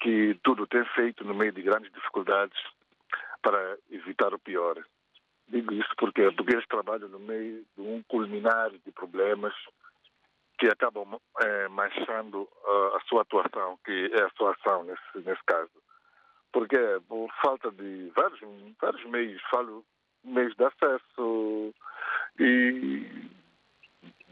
[0.00, 2.58] que tudo tem feito no meio de grandes dificuldades
[3.42, 4.82] para evitar o pior.
[5.48, 9.52] Digo isso porque, eles trabalham no meio de um culminar de problemas
[10.58, 15.42] que acabam é, manchando a, a sua atuação, que é a sua ação nesse, nesse
[15.44, 15.70] caso.
[16.52, 16.78] Porque
[17.08, 18.40] por falta de vários,
[18.80, 19.84] vários meios, falo
[20.22, 21.74] meios de acesso
[22.38, 23.30] e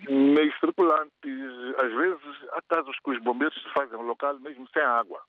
[0.08, 4.82] meios circulantes, às vezes há casos que os bombeiros se fazem no local mesmo sem
[4.82, 5.20] água.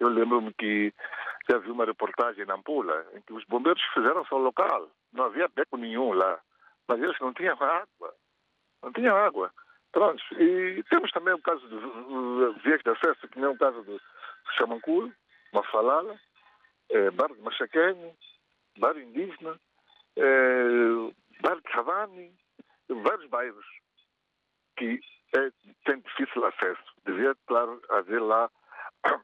[0.00, 0.92] Eu lembro-me que
[1.48, 4.90] já vi uma reportagem na Ampula em que os bombeiros fizeram só local.
[5.12, 6.40] Não havia beco nenhum lá.
[6.88, 8.14] Mas eles não tinham água.
[8.82, 9.52] Não tinham água.
[9.92, 10.22] Pronto.
[10.40, 14.00] E temos também o caso de vias de acesso, que nem o caso de
[14.56, 15.12] Xamancul,
[15.52, 16.18] Mafalala,
[16.90, 18.14] eh, Bar de Machaquenho,
[18.78, 19.60] Bar Indígena,
[20.16, 22.32] eh, Bar de Havani,
[22.88, 23.66] vários bairros
[24.76, 25.00] que
[25.36, 25.50] é,
[25.84, 26.82] têm difícil acesso.
[27.04, 28.50] Devia, claro, haver lá
[29.06, 29.18] é,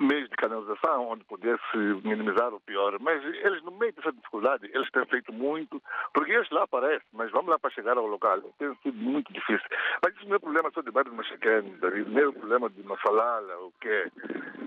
[0.00, 2.98] meios de canalização onde pudesse minimizar o pior.
[3.00, 5.82] Mas eles, no meio dessa dificuldade, eles têm feito muito,
[6.12, 8.40] porque eles lá aparecem, mas vamos lá para chegar ao local.
[8.58, 9.66] Tem sido muito difícil.
[10.04, 12.82] Mas isso não é problema só de bairro de Machaquene, David, não é problema de
[12.82, 14.10] Mafalala, o que é.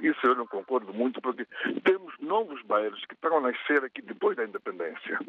[0.02, 1.46] Isso eu não concordo muito, porque
[1.84, 5.20] temos novos bairros que estão a nascer aqui depois da independência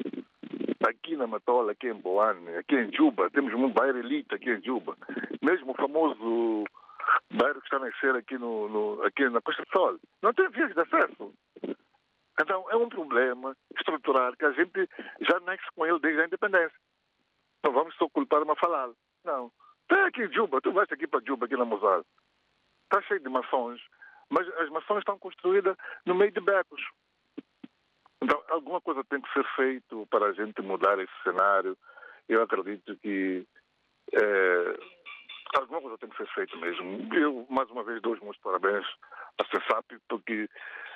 [0.89, 4.63] aqui na Matola, aqui em Boane, aqui em Juba, temos um bairro elite aqui em
[4.63, 4.97] Juba.
[5.43, 6.65] Mesmo o famoso
[7.31, 9.99] bairro que está a nascer aqui, no, no, aqui na Costa do Sol.
[10.23, 11.35] Não tem vias de acesso.
[12.41, 14.89] Então é um problema estrutural que a gente
[15.21, 16.79] já nasce com ele desde a independência.
[17.63, 18.95] Não vamos só culpar uma falada.
[19.25, 19.53] Não.
[19.89, 22.05] Tem aqui Juba, tu vais aqui para Juba, aqui na Mosal.
[22.85, 23.81] Está cheio de mações,
[24.31, 26.83] mas as mações estão construídas no meio de becos.
[28.23, 31.77] Então, alguma coisa tem que ser feito para a gente mudar esse cenário.
[32.29, 33.47] Eu acredito que
[34.13, 34.79] é,
[35.59, 37.15] alguma coisa tem que ser feita mesmo.
[37.15, 38.87] Eu, mais uma vez, dou os meus parabéns
[39.39, 40.49] à CESAP, porque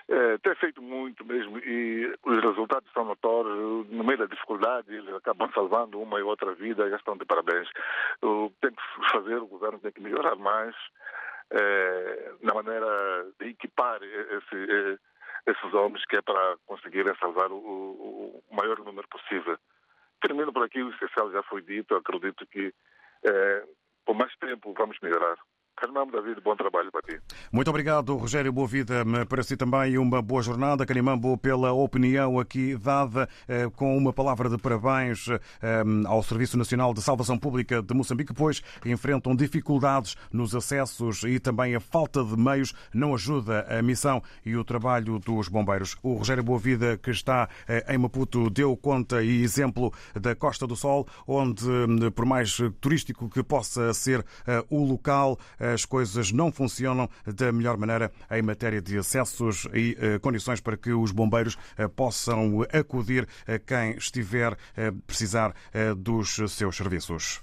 [0.09, 3.89] é, tem feito muito mesmo e os resultados são notórios.
[3.91, 7.69] No meio da dificuldade, eles acabam salvando uma e outra vida, já estão de parabéns.
[8.23, 10.75] O que tem que fazer, o governo tem que melhorar mais
[11.51, 14.99] é, na maneira de equipar esse
[15.47, 19.59] esses homens, que é para conseguirem salvar o, o, o maior número possível.
[20.21, 22.73] Termino por aqui, o essencial já foi dito, acredito que
[23.25, 23.65] é,
[24.05, 25.37] por mais tempo vamos melhorar.
[25.77, 27.21] Carimamo David, bom trabalho para ti.
[27.53, 29.05] Muito obrigado, Rogério Boa Vida.
[29.29, 30.87] Para si também uma boa jornada.
[30.87, 36.95] Carimambo, pela opinião aqui dada, eh, com uma palavra de parabéns eh, ao Serviço Nacional
[36.95, 42.37] de Salvação Pública de Moçambique, pois enfrentam dificuldades nos acessos e também a falta de
[42.37, 45.97] meios não ajuda a missão e o trabalho dos bombeiros.
[46.05, 50.69] O Rogério Boa Vida, que está eh, em Maputo, deu conta e exemplo da Costa
[50.69, 51.67] do Sol, onde,
[52.15, 54.25] por mais turístico que possa ser
[54.71, 55.39] o local,
[55.73, 60.77] as coisas não funcionam da melhor maneira em matéria de acessos e eh, condições para
[60.77, 67.41] que os bombeiros eh, possam acudir a quem estiver a precisar eh, dos seus serviços.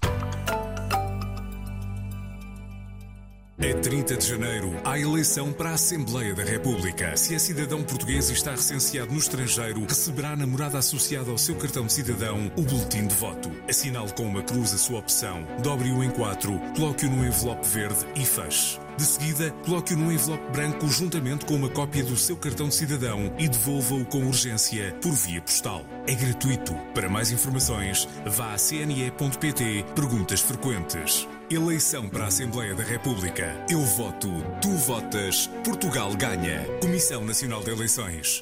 [3.64, 7.16] É 30 de janeiro, há eleição para a Assembleia da República.
[7.16, 11.56] Se é cidadão português e está recenseado no estrangeiro, receberá na morada associada ao seu
[11.56, 13.52] cartão de cidadão o boletim de voto.
[13.70, 18.26] Assinale com uma cruz a sua opção, dobre-o em quatro, coloque-o no envelope verde e
[18.26, 18.80] feche.
[18.98, 23.32] De seguida, coloque-o num envelope branco juntamente com uma cópia do seu cartão de cidadão
[23.38, 25.86] e devolva-o com urgência por via postal.
[26.08, 26.74] É gratuito.
[26.96, 31.28] Para mais informações, vá a cne.pt Perguntas Frequentes.
[31.54, 33.66] Eleição para a Assembleia da República.
[33.70, 34.30] Eu voto,
[34.62, 36.64] tu votas, Portugal ganha.
[36.80, 38.42] Comissão Nacional de Eleições.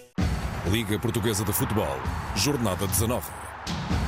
[0.69, 1.97] Liga Portuguesa de Futebol.
[2.35, 3.25] Jornada 19.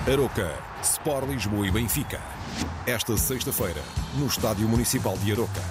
[0.07, 2.21] Aroca, Sport Lisboa e Benfica.
[2.85, 3.81] Esta sexta-feira,
[4.19, 5.61] no Estádio Municipal de Aroca.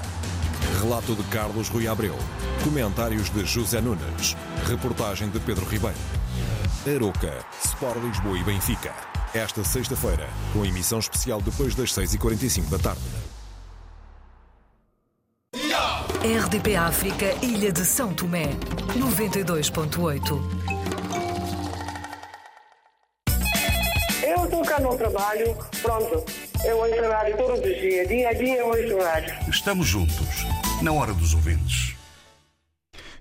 [0.82, 2.16] Relato de Carlos Rui Abreu.
[2.64, 4.36] Comentários de José Nunes.
[4.66, 5.96] Reportagem de Pedro Ribeiro.
[6.84, 9.09] Aroca, Sport Lisboa e Benfica.
[9.34, 13.00] Esta sexta-feira, com emissão especial depois das 6h45 da tarde.
[16.20, 18.48] RDP África, Ilha de São Tomé,
[18.96, 20.42] 92.8.
[24.22, 26.24] Eu estou cá no trabalho, pronto.
[26.64, 29.32] Eu ouço rádio todos os dias, dia a dia eu ouço rádio.
[29.48, 30.44] Estamos juntos,
[30.82, 31.89] na hora dos ouvintes.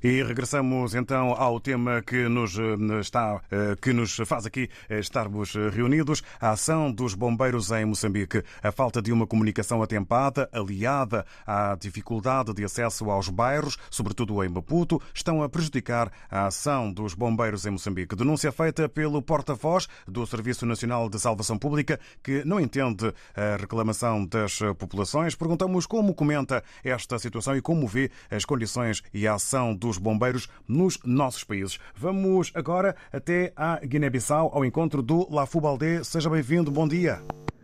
[0.02, 4.98] E regressamos então ao tema que nos eh, está eh, que nos faz aqui eh,
[5.00, 8.42] estarmos reunidos, a ação dos bombeiros em Moçambique.
[8.64, 14.48] A falta de uma comunicação atempada, aliada à dificuldade de acesso aos bairros, sobretudo em
[14.48, 18.16] Maputo, estão a prejudicar a ação dos bombeiros em Moçambique.
[18.16, 24.26] Denúncia feita pelo porta-voz do Serviço Nacional de Salvação Pública, que não entende a reclamação
[24.26, 25.36] das populações.
[25.36, 30.50] Perguntamos como comenta esta situação e como vê as condições e a ação dos bombeiros
[30.68, 31.80] nos nossos países.
[31.96, 36.04] Vamos agora até à Guiné-Bissau, ao encontro do Lafubaldé.
[36.04, 37.22] Seja bem-vindo, bom dia.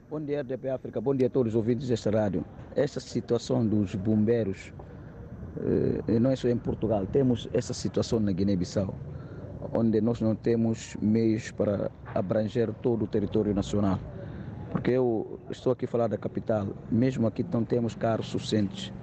[0.10, 2.46] Bom dia, RDP África, bom dia a todos os ouvintes desta rádio.
[2.76, 4.72] Esta situação dos bombeiros,
[6.08, 8.94] eh, não é só em Portugal, temos essa situação na Guiné-Bissau,
[9.74, 14.00] onde nós não temos meios para abranger todo o território nacional.
[14.72, 18.94] Porque eu estou aqui a falar da capital, mesmo aqui não temos carros suficientes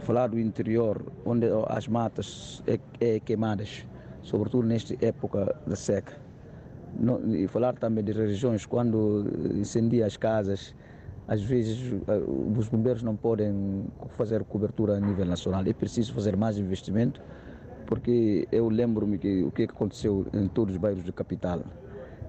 [0.00, 3.86] falar do interior, onde as matas é, é queimadas,
[4.22, 6.16] sobretudo nesta época da seca.
[7.26, 10.74] e falar também de regiões, quando incendia as casas,
[11.26, 12.22] às vezes eh,
[12.56, 13.84] os bombeiros não podem
[14.16, 15.62] fazer cobertura a nível nacional.
[15.66, 17.20] É preciso fazer mais investimento,
[17.86, 21.60] porque eu lembro-me que o que aconteceu em todos os bairros da capital.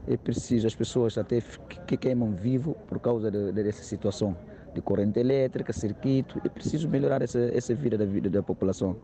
[0.08, 1.42] É preciso, as pessoas até
[1.86, 4.36] que queimam vivo por causa de, dessa situação
[4.74, 6.42] de corrente elétrica, circuito.
[6.44, 8.96] É preciso melhorar essa, essa vida da vida da população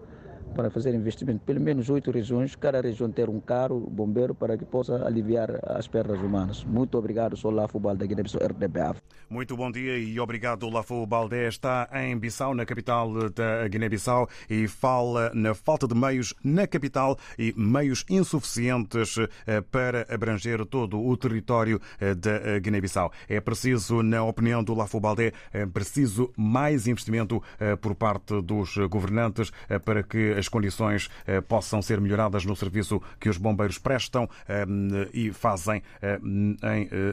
[0.56, 1.44] para fazer investimento.
[1.46, 5.88] Pelo menos oito regiões, cada região ter um carro bombeiro para que possa aliviar as
[5.88, 6.64] perdas humanas.
[6.64, 8.96] Muito obrigado, sou Lafo Baldé, Guiné-Bissau, RDBA.
[9.30, 11.48] Muito bom dia e obrigado, Lafo Baldé.
[11.48, 17.18] Está em Bissau, na capital da Guiné-Bissau, e fala na falta de meios na capital
[17.38, 23.12] e meios insuficientes eh, para abranger todo o território eh, da Guiné-Bissau.
[23.28, 28.78] É preciso, na opinião do Lafo Baldé, é preciso mais investimento eh, por parte dos
[28.90, 29.52] governantes
[29.84, 34.30] para que as as condições eh, possam ser melhoradas no serviço que os bombeiros prestam
[34.48, 34.66] eh,
[35.14, 36.20] e fazem eh,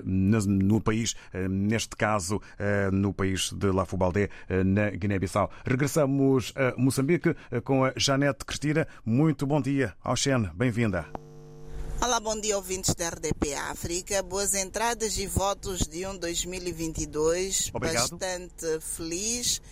[0.05, 1.15] no país,
[1.49, 2.41] neste caso
[2.93, 4.29] no país de Lafubaldé,
[4.65, 5.51] na Guiné-Bissau.
[5.65, 8.87] Regressamos a Moçambique com a Janete Cristina.
[9.05, 11.07] Muito bom dia, Oxene, bem-vinda.
[12.01, 14.23] Olá, bom dia, ouvintes da RDP África.
[14.23, 18.11] Boas entradas e votos de um 2022 Obrigado.
[18.11, 19.63] bastante feliz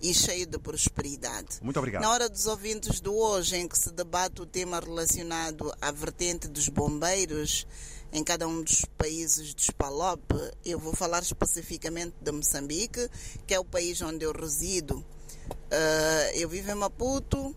[0.00, 1.58] e cheio de prosperidade.
[1.62, 2.02] Muito obrigado.
[2.02, 6.48] Na hora dos ouvintes do hoje, em que se debate o tema relacionado à vertente
[6.48, 7.66] dos bombeiros
[8.12, 10.32] em cada um dos países dos PALOP,
[10.64, 13.08] eu vou falar especificamente de Moçambique,
[13.46, 14.98] que é o país onde eu resido.
[14.98, 17.54] Uh, eu vivo em Maputo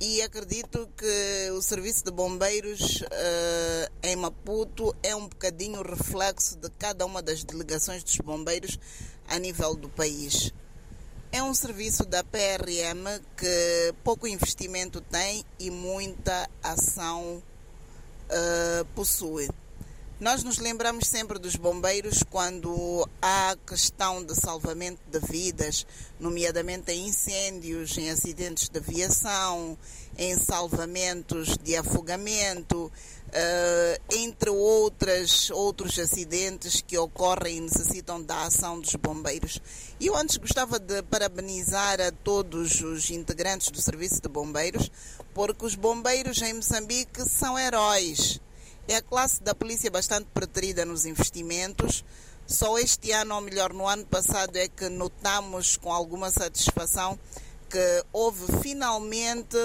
[0.00, 6.70] e acredito que o serviço de bombeiros uh, em Maputo é um bocadinho reflexo de
[6.70, 8.78] cada uma das delegações dos bombeiros
[9.26, 10.52] a nível do país.
[11.30, 13.04] É um serviço da PRM
[13.36, 17.42] que pouco investimento tem e muita ação
[18.30, 19.46] uh, possui.
[20.18, 25.86] Nós nos lembramos sempre dos bombeiros quando há questão de salvamento de vidas,
[26.18, 29.78] nomeadamente em incêndios, em acidentes de aviação,
[30.16, 32.90] em salvamentos de afogamento,
[33.28, 39.60] Uh, entre outras, outros acidentes que ocorrem e necessitam da ação dos bombeiros.
[40.00, 44.90] E eu antes gostava de parabenizar a todos os integrantes do Serviço de Bombeiros,
[45.34, 48.40] porque os bombeiros em Moçambique são heróis.
[48.88, 52.02] É a classe da polícia bastante preterida nos investimentos.
[52.46, 57.18] Só este ano, ou melhor, no ano passado, é que notamos com alguma satisfação
[57.68, 59.58] que houve finalmente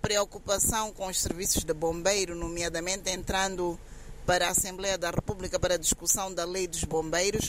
[0.00, 3.78] preocupação com os serviços de bombeiro, nomeadamente entrando
[4.26, 7.48] para a Assembleia da República para a discussão da lei dos bombeiros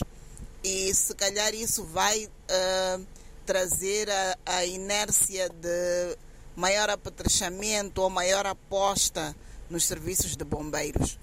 [0.62, 3.06] e se calhar isso vai uh,
[3.44, 6.18] trazer a, a, inércia de
[6.56, 9.34] maior apetrechamento ou maior aposta
[9.70, 11.18] nos serviços de bombeiros.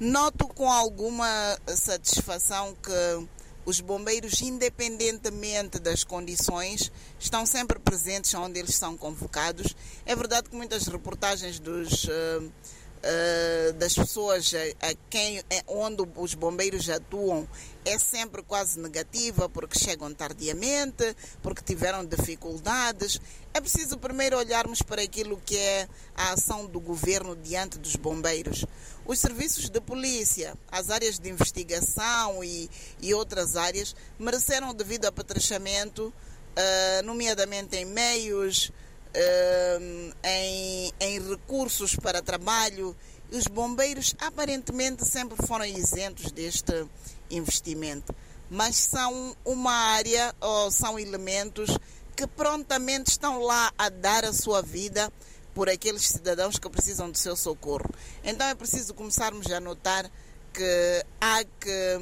[0.00, 3.28] Noto com alguma satisfação que
[3.66, 9.74] os bombeiros, independentemente das condições, estão sempre presentes onde eles são convocados.
[10.06, 12.08] É verdade que muitas reportagens dos, uh,
[12.42, 17.46] uh, das pessoas a, a quem, eh, onde os bombeiros atuam
[17.84, 23.20] é sempre quase negativa, porque chegam tardiamente, porque tiveram dificuldades.
[23.52, 28.64] É preciso primeiro olharmos para aquilo que é a ação do governo diante dos bombeiros.
[29.06, 32.68] Os serviços de polícia, as áreas de investigação e,
[33.00, 38.72] e outras áreas mereceram devido apetrechamento, uh, nomeadamente em meios,
[39.14, 42.96] uh, em, em recursos para trabalho.
[43.30, 46.86] Os bombeiros aparentemente sempre foram isentos deste
[47.30, 48.12] investimento,
[48.50, 51.78] mas são uma área ou são elementos
[52.16, 55.12] que prontamente estão lá a dar a sua vida
[55.56, 57.88] por aqueles cidadãos que precisam do seu socorro.
[58.22, 60.04] Então é preciso começarmos a notar
[60.52, 61.98] que há que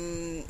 [0.00, 0.44] um,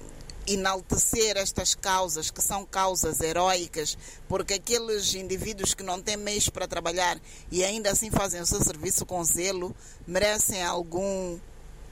[0.47, 6.67] enaltecer estas causas, que são causas heróicas, porque aqueles indivíduos que não têm meios para
[6.67, 7.21] trabalhar
[7.53, 11.39] e ainda assim fazem o seu serviço com zelo, merecem algum,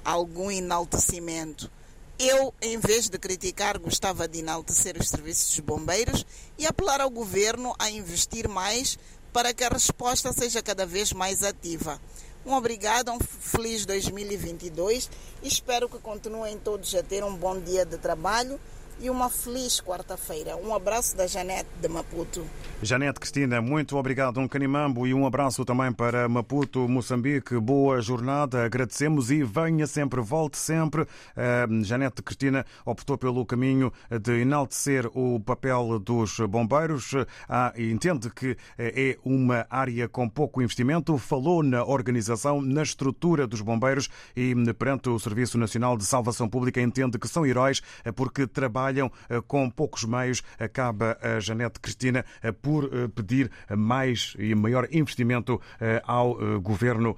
[0.03, 1.71] algum enaltecimento.
[2.19, 6.25] Eu, em vez de criticar, gostava de enaltecer os serviços dos bombeiros
[6.57, 8.97] e apelar ao governo a investir mais
[9.35, 12.01] para que a resposta seja cada vez mais ativa.
[12.47, 15.11] Um obrigado, um feliz 2022
[15.43, 18.61] e espero que continuem todos a ter um bom dia de trabalho
[19.01, 20.57] e uma feliz quarta-feira.
[20.57, 22.45] Um abraço da Janete de Maputo.
[22.83, 24.39] Janete Cristina, muito obrigado.
[24.39, 27.59] Um canimambo e um abraço também para Maputo, Moçambique.
[27.59, 31.03] Boa jornada, agradecemos e venha sempre, volte sempre.
[31.03, 33.93] Uh, Janete Cristina optou pelo caminho
[34.23, 37.13] de enaltecer o papel dos bombeiros.
[37.49, 41.17] Ah, entende que é uma área com pouco investimento.
[41.19, 46.81] Falou na organização, na estrutura dos bombeiros e perante o Serviço Nacional de Salvação Pública
[46.81, 47.81] entende que são heróis
[48.15, 50.43] porque trabalham trabalham eh, com poucos meios.
[50.59, 55.61] Acaba a Janete Cristina eh, por eh, pedir mais e maior investimento
[56.05, 57.17] ao governo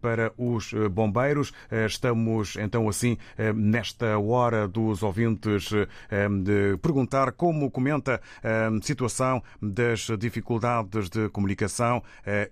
[0.00, 1.52] para os bombeiros.
[1.86, 3.16] Estamos então assim
[3.54, 5.70] nesta hora dos ouvintes
[6.42, 12.02] de perguntar como comenta a situação das dificuldades de comunicação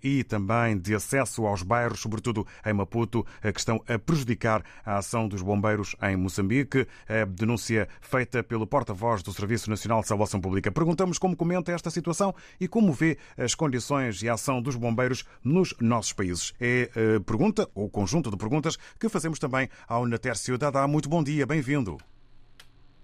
[0.03, 5.29] e também de acesso aos bairros, sobretudo em Maputo, que estão a prejudicar a ação
[5.29, 6.87] dos bombeiros em Moçambique.
[7.09, 10.71] A denúncia feita pelo porta-voz do Serviço Nacional de Salvação Pública.
[10.71, 15.25] Perguntamos como comenta esta situação e como vê as condições e a ação dos bombeiros
[15.43, 16.55] nos nossos países.
[16.61, 20.87] É a pergunta, ou conjunto de perguntas, que fazemos também ao Natércio Dada.
[20.87, 21.99] Muito bom dia, bem-vindo.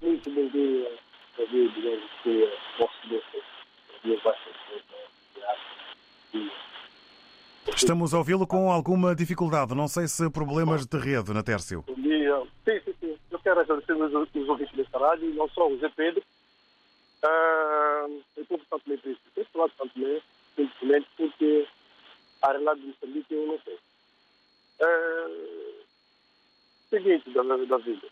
[0.01, 0.89] Muito bom dia,
[1.37, 1.81] David.
[7.75, 9.75] Estamos a ouvi-lo com alguma dificuldade.
[9.75, 11.83] Não sei se problemas de rede, Natércio.
[11.87, 12.43] Bom dia.
[12.65, 13.17] Sim, sim, sim.
[13.31, 16.23] Eu quero agradecer os, os ouvintes desta rádio, não só o Zé Pedro.
[17.23, 19.23] Uh, eu estou bastante triste.
[19.35, 20.23] Eu estou bastante bem,
[20.55, 21.69] simplesmente porque
[22.43, 23.79] a realidade de Moçambique eu não sei.
[24.81, 25.85] Uh,
[26.91, 28.09] seguinte, da, da vida.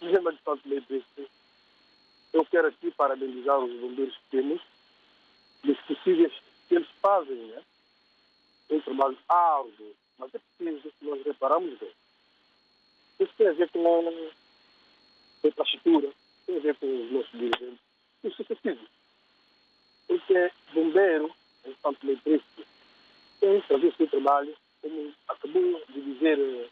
[0.00, 1.28] Dizendo bastante bem triste,
[2.32, 4.62] eu quero aqui parabenizar os bombeiros que temos,
[5.64, 6.32] dos possíveis
[6.68, 7.62] que eles fazem, né?
[8.70, 11.92] um trabalho árduo, mas é preciso que nós reparamos bem.
[13.20, 13.80] Isso tem a ver com
[15.44, 16.10] a infraestrutura,
[16.46, 17.80] tem a ver com os nossos dirigentes.
[18.24, 18.86] É preciso.
[20.06, 21.30] Porque bombeiro,
[22.02, 22.66] Meio Triste,
[23.40, 26.68] tem que fazer o seu trabalho, como acabou de dizer eh,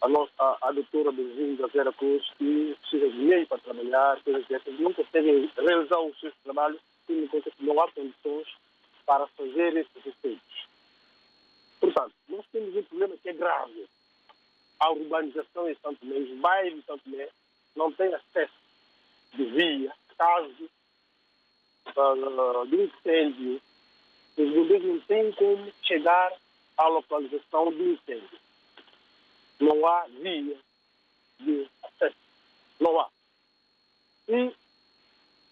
[0.00, 4.46] a, nossa, a, a doutora Benzinho Vera Cruz, que precisa de meio para trabalhar, coisas
[4.46, 8.46] dessas, não conseguem realizar o seu trabalho, tendo em conta que não há condições
[9.04, 10.66] para fazer esses efeitos.
[11.80, 13.86] Portanto, nós temos um problema que é grave.
[14.78, 17.28] A urbanização em Santo Tomé, os bairros de Santo Tomé
[17.76, 18.54] não têm acesso
[19.34, 20.70] de via, caso
[21.96, 23.62] uh, de incêndio.
[24.36, 26.32] Os bombeiros não têm como chegar
[26.76, 28.38] à localização do incêndio.
[29.60, 30.56] Não há via
[31.40, 32.16] de acesso.
[32.80, 33.08] Não há.
[34.28, 34.54] E o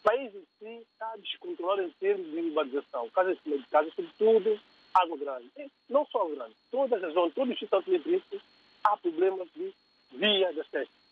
[0.03, 3.09] país em si está descontrolado em termos de urbanização.
[3.11, 4.61] Casas de casa, sobretudo
[4.93, 5.51] Água Grande.
[5.89, 8.43] Não só Água Grande, todas as zonas, todos os estados eletrices,
[8.85, 9.73] há problemas de
[10.13, 11.04] via de acesso.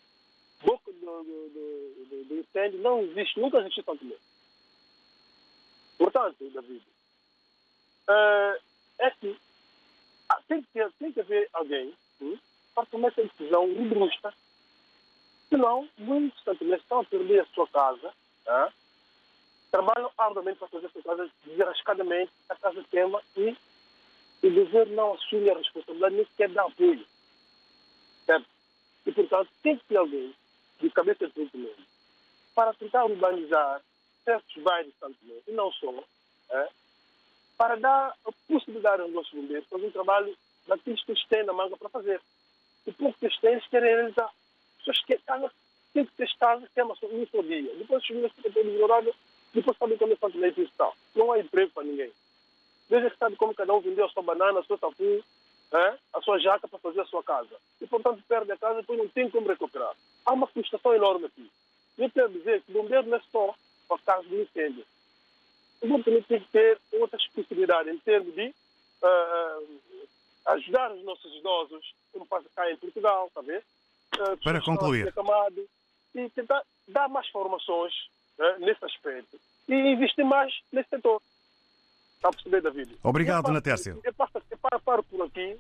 [1.03, 4.23] Do, do, do, do, incêndio não existe, nunca existiu tanto mesmo.
[5.99, 6.83] Portanto, David,
[8.09, 8.63] uh,
[9.01, 9.37] é que
[10.29, 11.93] ah, tem que, ter, tem que haver alguém
[12.73, 14.33] para tomar essa decisão robusta.
[15.49, 18.15] Senão, muitos tanto estão a perder a sua casa,
[18.47, 18.73] ah,
[19.73, 23.57] trabalham arduamente para fazer a sua casa desarrascadamente, a casa queima e
[24.41, 27.05] o governo não assume a responsabilidade nem sequer dá apoio.
[28.25, 28.47] Certo?
[29.05, 30.33] E, portanto, tem que ter alguém
[30.83, 31.71] de cabeça de Tomé
[32.55, 33.81] para tentar urbanizar
[34.25, 35.17] certos bairros de Santo
[35.47, 35.93] e não só,
[36.51, 36.69] é,
[37.57, 41.53] para dar a possibilidade aos nossos bombeiros fazer um trabalho daqueles que eles têm na
[41.53, 42.21] manga para fazer.
[42.87, 44.27] O pouco que eles têm, eles querem realizar.
[44.27, 45.15] As pessoas que
[45.95, 47.75] têm que ter casa, queima só um só dia.
[47.77, 49.15] Depois chegam nesse tempo horário,
[49.55, 50.93] depois sabem como é Santo Tomé está.
[51.15, 52.13] Não há emprego para ninguém.
[52.89, 55.25] Veja que sabe como cada um vendeu a sua banana, a sua tapu,
[55.79, 55.99] é?
[56.13, 57.57] a sua jaca para fazer a sua casa.
[57.81, 59.95] E, portanto, perde a casa e depois não tem como recuperar.
[60.25, 61.51] Há uma frustração enorme aqui.
[61.99, 63.55] Eu quero dizer que o bombeiro não é só
[63.89, 64.85] para caso de incêndio.
[65.81, 68.49] O bombeiro tem que ter outras possibilidades em termos de
[69.03, 69.81] uh,
[70.47, 73.41] ajudar os nossos idosos, como faz cá em Portugal, está?
[73.41, 75.09] Uh, para concluir.
[75.09, 75.67] Acamado,
[76.15, 77.95] e tentar dar mais formações
[78.39, 79.39] uh, nesse aspecto.
[79.69, 81.21] e investir mais nesse setor.
[82.23, 82.99] Está a perceber, David?
[83.03, 83.99] Obrigado, eu Natércio.
[84.05, 85.59] Eu passo, eu paro, paro por aqui,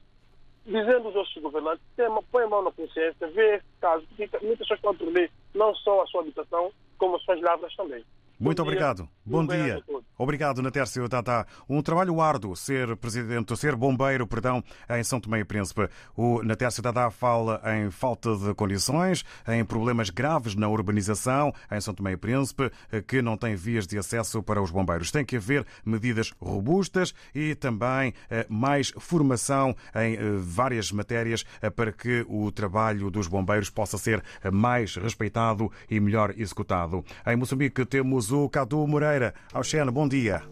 [0.64, 1.82] dizendo aos nossos governantes,
[2.30, 6.02] põe a mão na consciência, vê esse caso, porque muitas pessoas a perder não só
[6.02, 8.04] a sua habitação, como as suas lavras também.
[8.42, 8.72] Muito Bom dia.
[8.72, 9.08] obrigado.
[9.24, 9.76] Bom dia.
[9.76, 10.02] a todos.
[10.18, 11.46] Obrigado, Natércio Tata.
[11.68, 15.88] Um trabalho árduo ser presidente, ser bombeiro, perdão, em São Tomé e Príncipe.
[16.16, 21.94] O Natércio Tata fala em falta de condições, em problemas graves na urbanização em São
[21.94, 22.70] Tomé e Príncipe,
[23.06, 25.10] que não tem vias de acesso para os bombeiros.
[25.12, 31.70] Tem que haver medidas robustas e também eh, mais formação em eh, várias matérias eh,
[31.70, 34.22] para que o trabalho dos bombeiros possa ser
[34.52, 37.04] mais respeitado e melhor executado.
[37.26, 39.34] Em Moçambique temos o Cadu Moreira.
[39.52, 40.42] Auxene, bom dia.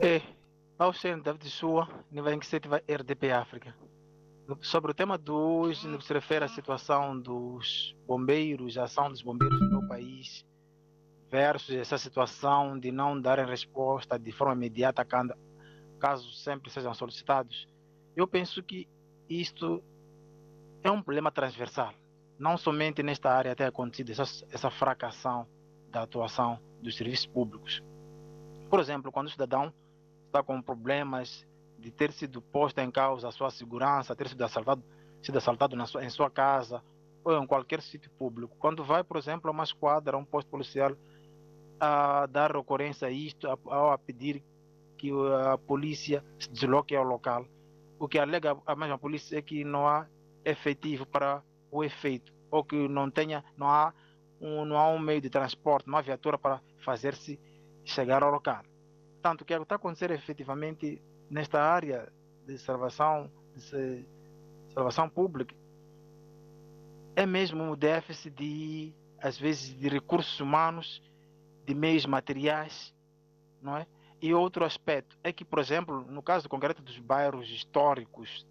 [0.00, 0.20] É,
[0.78, 3.74] Auxene David Sua, nível vai RDP África.
[4.60, 9.22] Sobre o tema 2, no que se refere à situação dos bombeiros, a ação dos
[9.22, 10.44] bombeiros no meu país,
[11.30, 15.34] versus essa situação de não darem resposta de forma imediata quando-
[15.98, 17.66] caso sempre sejam solicitados,
[18.16, 18.88] eu penso que
[19.28, 19.82] isto
[20.82, 21.94] é um problema transversal.
[22.38, 25.46] Não somente nesta área tem acontecido essa, essa fracassão
[25.92, 27.82] da atuação dos serviços públicos.
[28.68, 29.72] Por exemplo, quando o cidadão
[30.26, 31.46] está com problemas
[31.78, 34.82] de ter sido posto em causa a sua segurança, ter sido assaltado,
[35.22, 36.82] sido assaltado sua, em sua casa
[37.22, 38.56] ou em qualquer sítio público.
[38.58, 40.96] Quando vai, por exemplo, a uma esquadra, a um posto policial,
[41.78, 44.42] a dar ocorrência a isto, a, a pedir
[44.96, 45.10] que
[45.44, 47.46] a polícia se desloque ao local,
[47.98, 50.06] o que alega a mesma polícia é que não há
[50.44, 53.92] efetivo para o efeito, ou que não tenha, não há
[54.42, 57.38] um, não há um meio de transporte, há viatura para fazer-se
[57.84, 58.62] chegar ao local.
[59.22, 62.12] Tanto que o que está acontecendo efetivamente nesta área
[62.44, 64.04] de salvação, de
[64.74, 65.54] salvação pública
[67.14, 71.02] é mesmo um déficit de, às vezes, de recursos humanos,
[71.64, 72.92] de meios materiais,
[73.60, 73.86] não é?
[74.20, 78.46] E outro aspecto é que, por exemplo, no caso concreto dos bairros históricos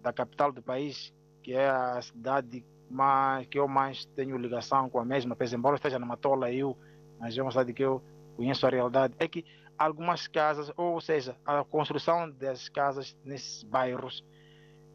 [0.00, 5.00] da capital do país, que é a cidade mais, que eu mais tenho ligação com
[5.00, 6.76] a mesma, pese embora esteja na Matola, eu,
[7.18, 8.02] mas é uma cidade que eu
[8.36, 9.44] conheço a realidade, é que
[9.78, 14.24] algumas casas, ou seja, a construção das casas nesses bairros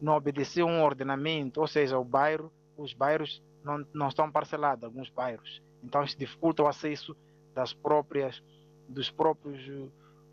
[0.00, 5.08] não obedeceu um ordenamento, ou seja, o bairro, os bairros não, não estão parcelados, alguns
[5.10, 5.62] bairros.
[5.82, 7.16] Então isso dificulta o acesso
[7.54, 8.42] das próprias,
[8.88, 9.88] dos próprios, eh,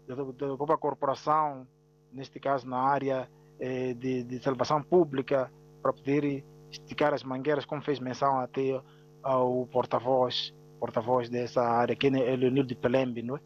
[0.07, 1.68] da, da própria corporação,
[2.12, 3.30] neste caso na área
[3.60, 5.51] eh, de, de salvação pública,
[5.82, 8.82] para poder esticar as mangueiras, como fez menção até
[9.24, 13.39] ao porta-voz, porta-voz dessa área, que é Leonil de Pelembe, não é?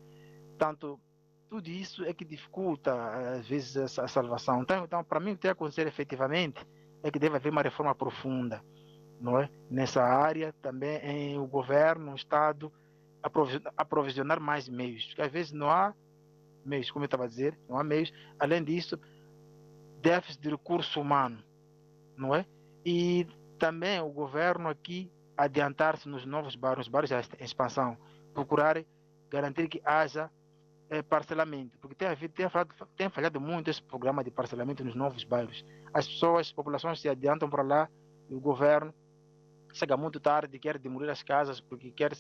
[0.50, 1.00] Portanto,
[1.50, 2.94] tudo isso é que dificulta,
[3.38, 4.62] às vezes, a salvação.
[4.62, 6.66] Então, então para mim, o que acontecer efetivamente
[7.02, 8.64] é que deve haver uma reforma profunda
[9.24, 9.50] não é?
[9.70, 12.72] nessa área, também em o governo, o Estado,
[13.78, 15.94] aprovisionar mais meios, porque às vezes não há
[16.66, 18.12] meios, como eu estava a dizer, não há meios.
[18.38, 19.00] Além disso,
[20.02, 21.42] déficit de recurso humano,
[22.18, 22.46] não é?
[22.86, 23.28] E
[23.58, 27.98] também o governo aqui adiantar-se nos novos bairros, bairros em expansão,
[28.34, 28.84] procurar
[29.30, 30.30] garantir que haja
[30.90, 34.94] eh, parcelamento, porque tem, havido, tem, falhado, tem falhado muito esse programa de parcelamento nos
[34.94, 35.66] novos bairros.
[35.94, 37.90] As pessoas, as populações se adiantam para lá
[38.30, 38.94] e o governo
[39.74, 42.12] chega muito tarde quer demolir as casas porque quer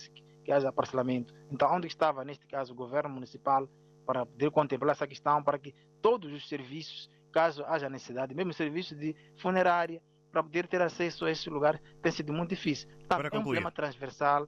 [0.43, 1.33] que haja parcelamento.
[1.51, 3.69] Então, onde estava, neste caso, o governo municipal
[4.05, 8.97] para poder contemplar essa questão, para que todos os serviços, caso haja necessidade, mesmo serviços
[8.97, 10.01] de funerária,
[10.33, 12.89] para poder ter acesso a esse lugar, tem sido muito difícil.
[13.05, 14.47] Então, é um problema transversal,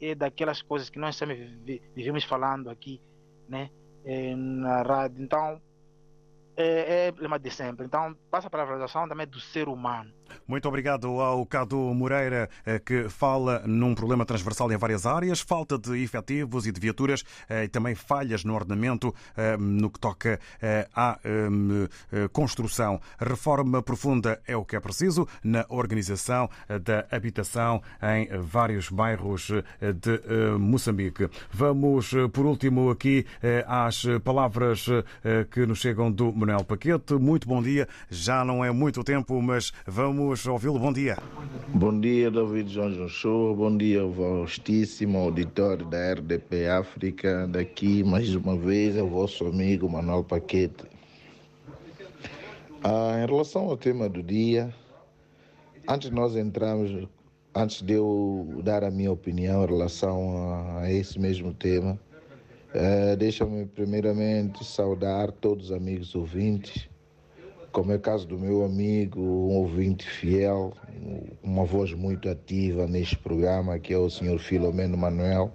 [0.00, 1.58] é daquelas coisas que nós sempre
[1.94, 3.02] vivemos falando aqui,
[3.48, 3.68] né,
[4.36, 5.20] na rádio.
[5.20, 5.60] Então,
[6.56, 7.84] é, é problema de sempre.
[7.84, 10.14] Então, passa para a valorização também do ser humano.
[10.46, 12.48] Muito obrigado ao Cadu Moreira,
[12.84, 17.68] que fala num problema transversal em várias áreas, falta de efetivos e de viaturas e
[17.68, 19.14] também falhas no ordenamento
[19.58, 20.40] no que toca
[20.94, 21.18] à
[22.32, 23.00] construção.
[23.18, 26.48] Reforma profunda é o que é preciso na organização
[26.82, 29.48] da habitação em vários bairros
[29.80, 31.28] de Moçambique.
[31.50, 33.26] Vamos, por último, aqui
[33.66, 34.86] às palavras
[35.50, 37.14] que nos chegam do Manuel Paquete.
[37.14, 37.88] Muito bom dia.
[38.10, 40.78] Já não é muito tempo, mas vamos Vamos ouvi-lo.
[40.78, 41.18] Bom dia.
[41.74, 43.56] Bom dia, David João Show.
[43.56, 47.48] Bom dia, vastíssimo auditório da RDP África.
[47.48, 50.84] Daqui, mais uma vez, é o vosso amigo Manuel Paquete.
[52.84, 54.72] Ah, em relação ao tema do dia,
[55.88, 57.08] antes de nós entrarmos,
[57.52, 61.98] antes de eu dar a minha opinião em relação a, esse mesmo tema,
[62.72, 66.88] eh, deixa-me primeiramente saudar todos os amigos ouvintes
[67.74, 70.72] como é o caso do meu amigo, um ouvinte fiel,
[71.42, 75.52] uma voz muito ativa neste programa, que é o senhor Filomeno Manuel.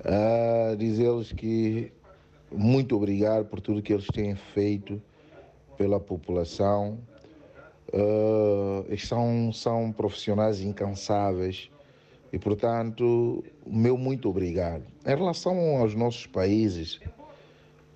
[0.00, 1.92] Uh, Dizer-lhes que
[2.50, 5.00] muito obrigado por tudo que eles têm feito
[5.76, 6.98] pela população.
[7.92, 11.70] Uh, são, são profissionais incansáveis
[12.32, 14.84] e, portanto, meu muito obrigado.
[15.04, 16.98] Em relação aos nossos países,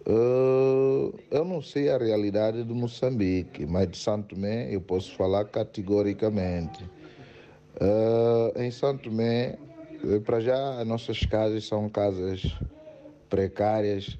[0.06, 5.44] uh, eu não sei a realidade de Moçambique, mas de Santo Tomé eu posso falar
[5.46, 6.84] categoricamente.
[7.80, 9.58] Uh, em Santo Tomé,
[10.24, 12.42] para já, as nossas casas são casas
[13.28, 14.18] precárias,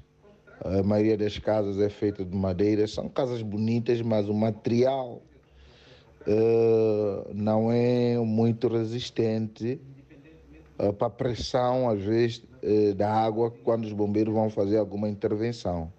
[0.63, 5.21] a maioria das casas é feita de madeira, são casas bonitas, mas o material
[6.27, 9.79] uh, não é muito resistente
[10.97, 15.91] para pressão, às vezes, uh, da água quando os bombeiros vão fazer alguma intervenção.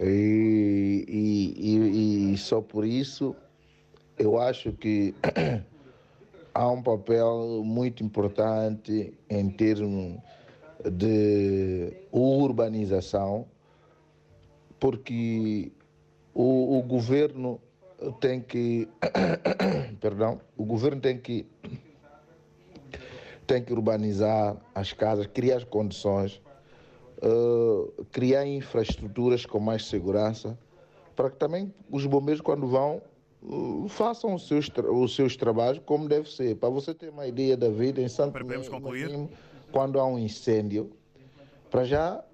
[0.00, 3.34] E, e, e, e só por isso
[4.18, 5.14] eu acho que
[6.54, 10.18] há um papel muito importante em termos
[10.92, 13.46] de urbanização,
[14.78, 15.72] porque
[16.34, 17.60] o, o governo
[18.20, 18.88] tem que,
[20.00, 21.46] perdão, o governo tem que
[23.46, 26.40] tem que urbanizar as casas, criar as condições,
[27.22, 30.58] uh, criar infraestruturas com mais segurança,
[31.14, 33.00] para que também os bombeiros quando vão
[33.42, 36.56] uh, façam os seus, os seus trabalhos como deve ser.
[36.56, 38.32] Para você ter uma ideia da vida em Santo
[38.68, 39.28] concluir?
[39.70, 40.90] quando há um incêndio,
[41.70, 42.24] para já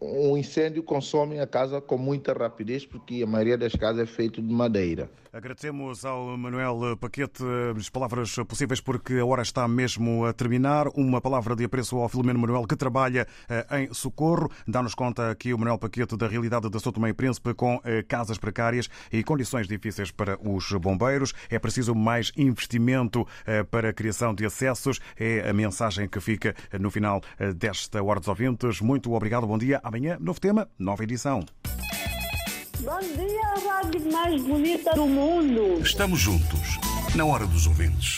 [0.00, 4.40] um incêndio consome a casa com muita rapidez, porque a maioria das casas é feita
[4.40, 5.10] de madeira.
[5.32, 7.44] Agradecemos ao Manuel Paquete
[7.76, 10.88] as palavras possíveis, porque a hora está mesmo a terminar.
[10.88, 14.50] Uma palavra de apreço ao Filomeno Manuel, que trabalha eh, em socorro.
[14.66, 18.38] Dá-nos conta aqui o Manuel Paquete da realidade da São e Príncipe, com eh, casas
[18.38, 21.32] precárias e condições difíceis para os bombeiros.
[21.48, 24.98] É preciso mais investimento eh, para a criação de acessos.
[25.16, 27.22] É a mensagem que fica no final
[27.54, 28.80] desta Hora dos Ouvintes.
[28.80, 29.80] Muito obrigado, bom dia.
[29.84, 31.44] Amanhã, novo tema, nova edição.
[32.82, 35.82] Bom dia, rádio mais bonita do mundo.
[35.82, 36.78] Estamos juntos,
[37.14, 38.08] na hora dos ouvintes.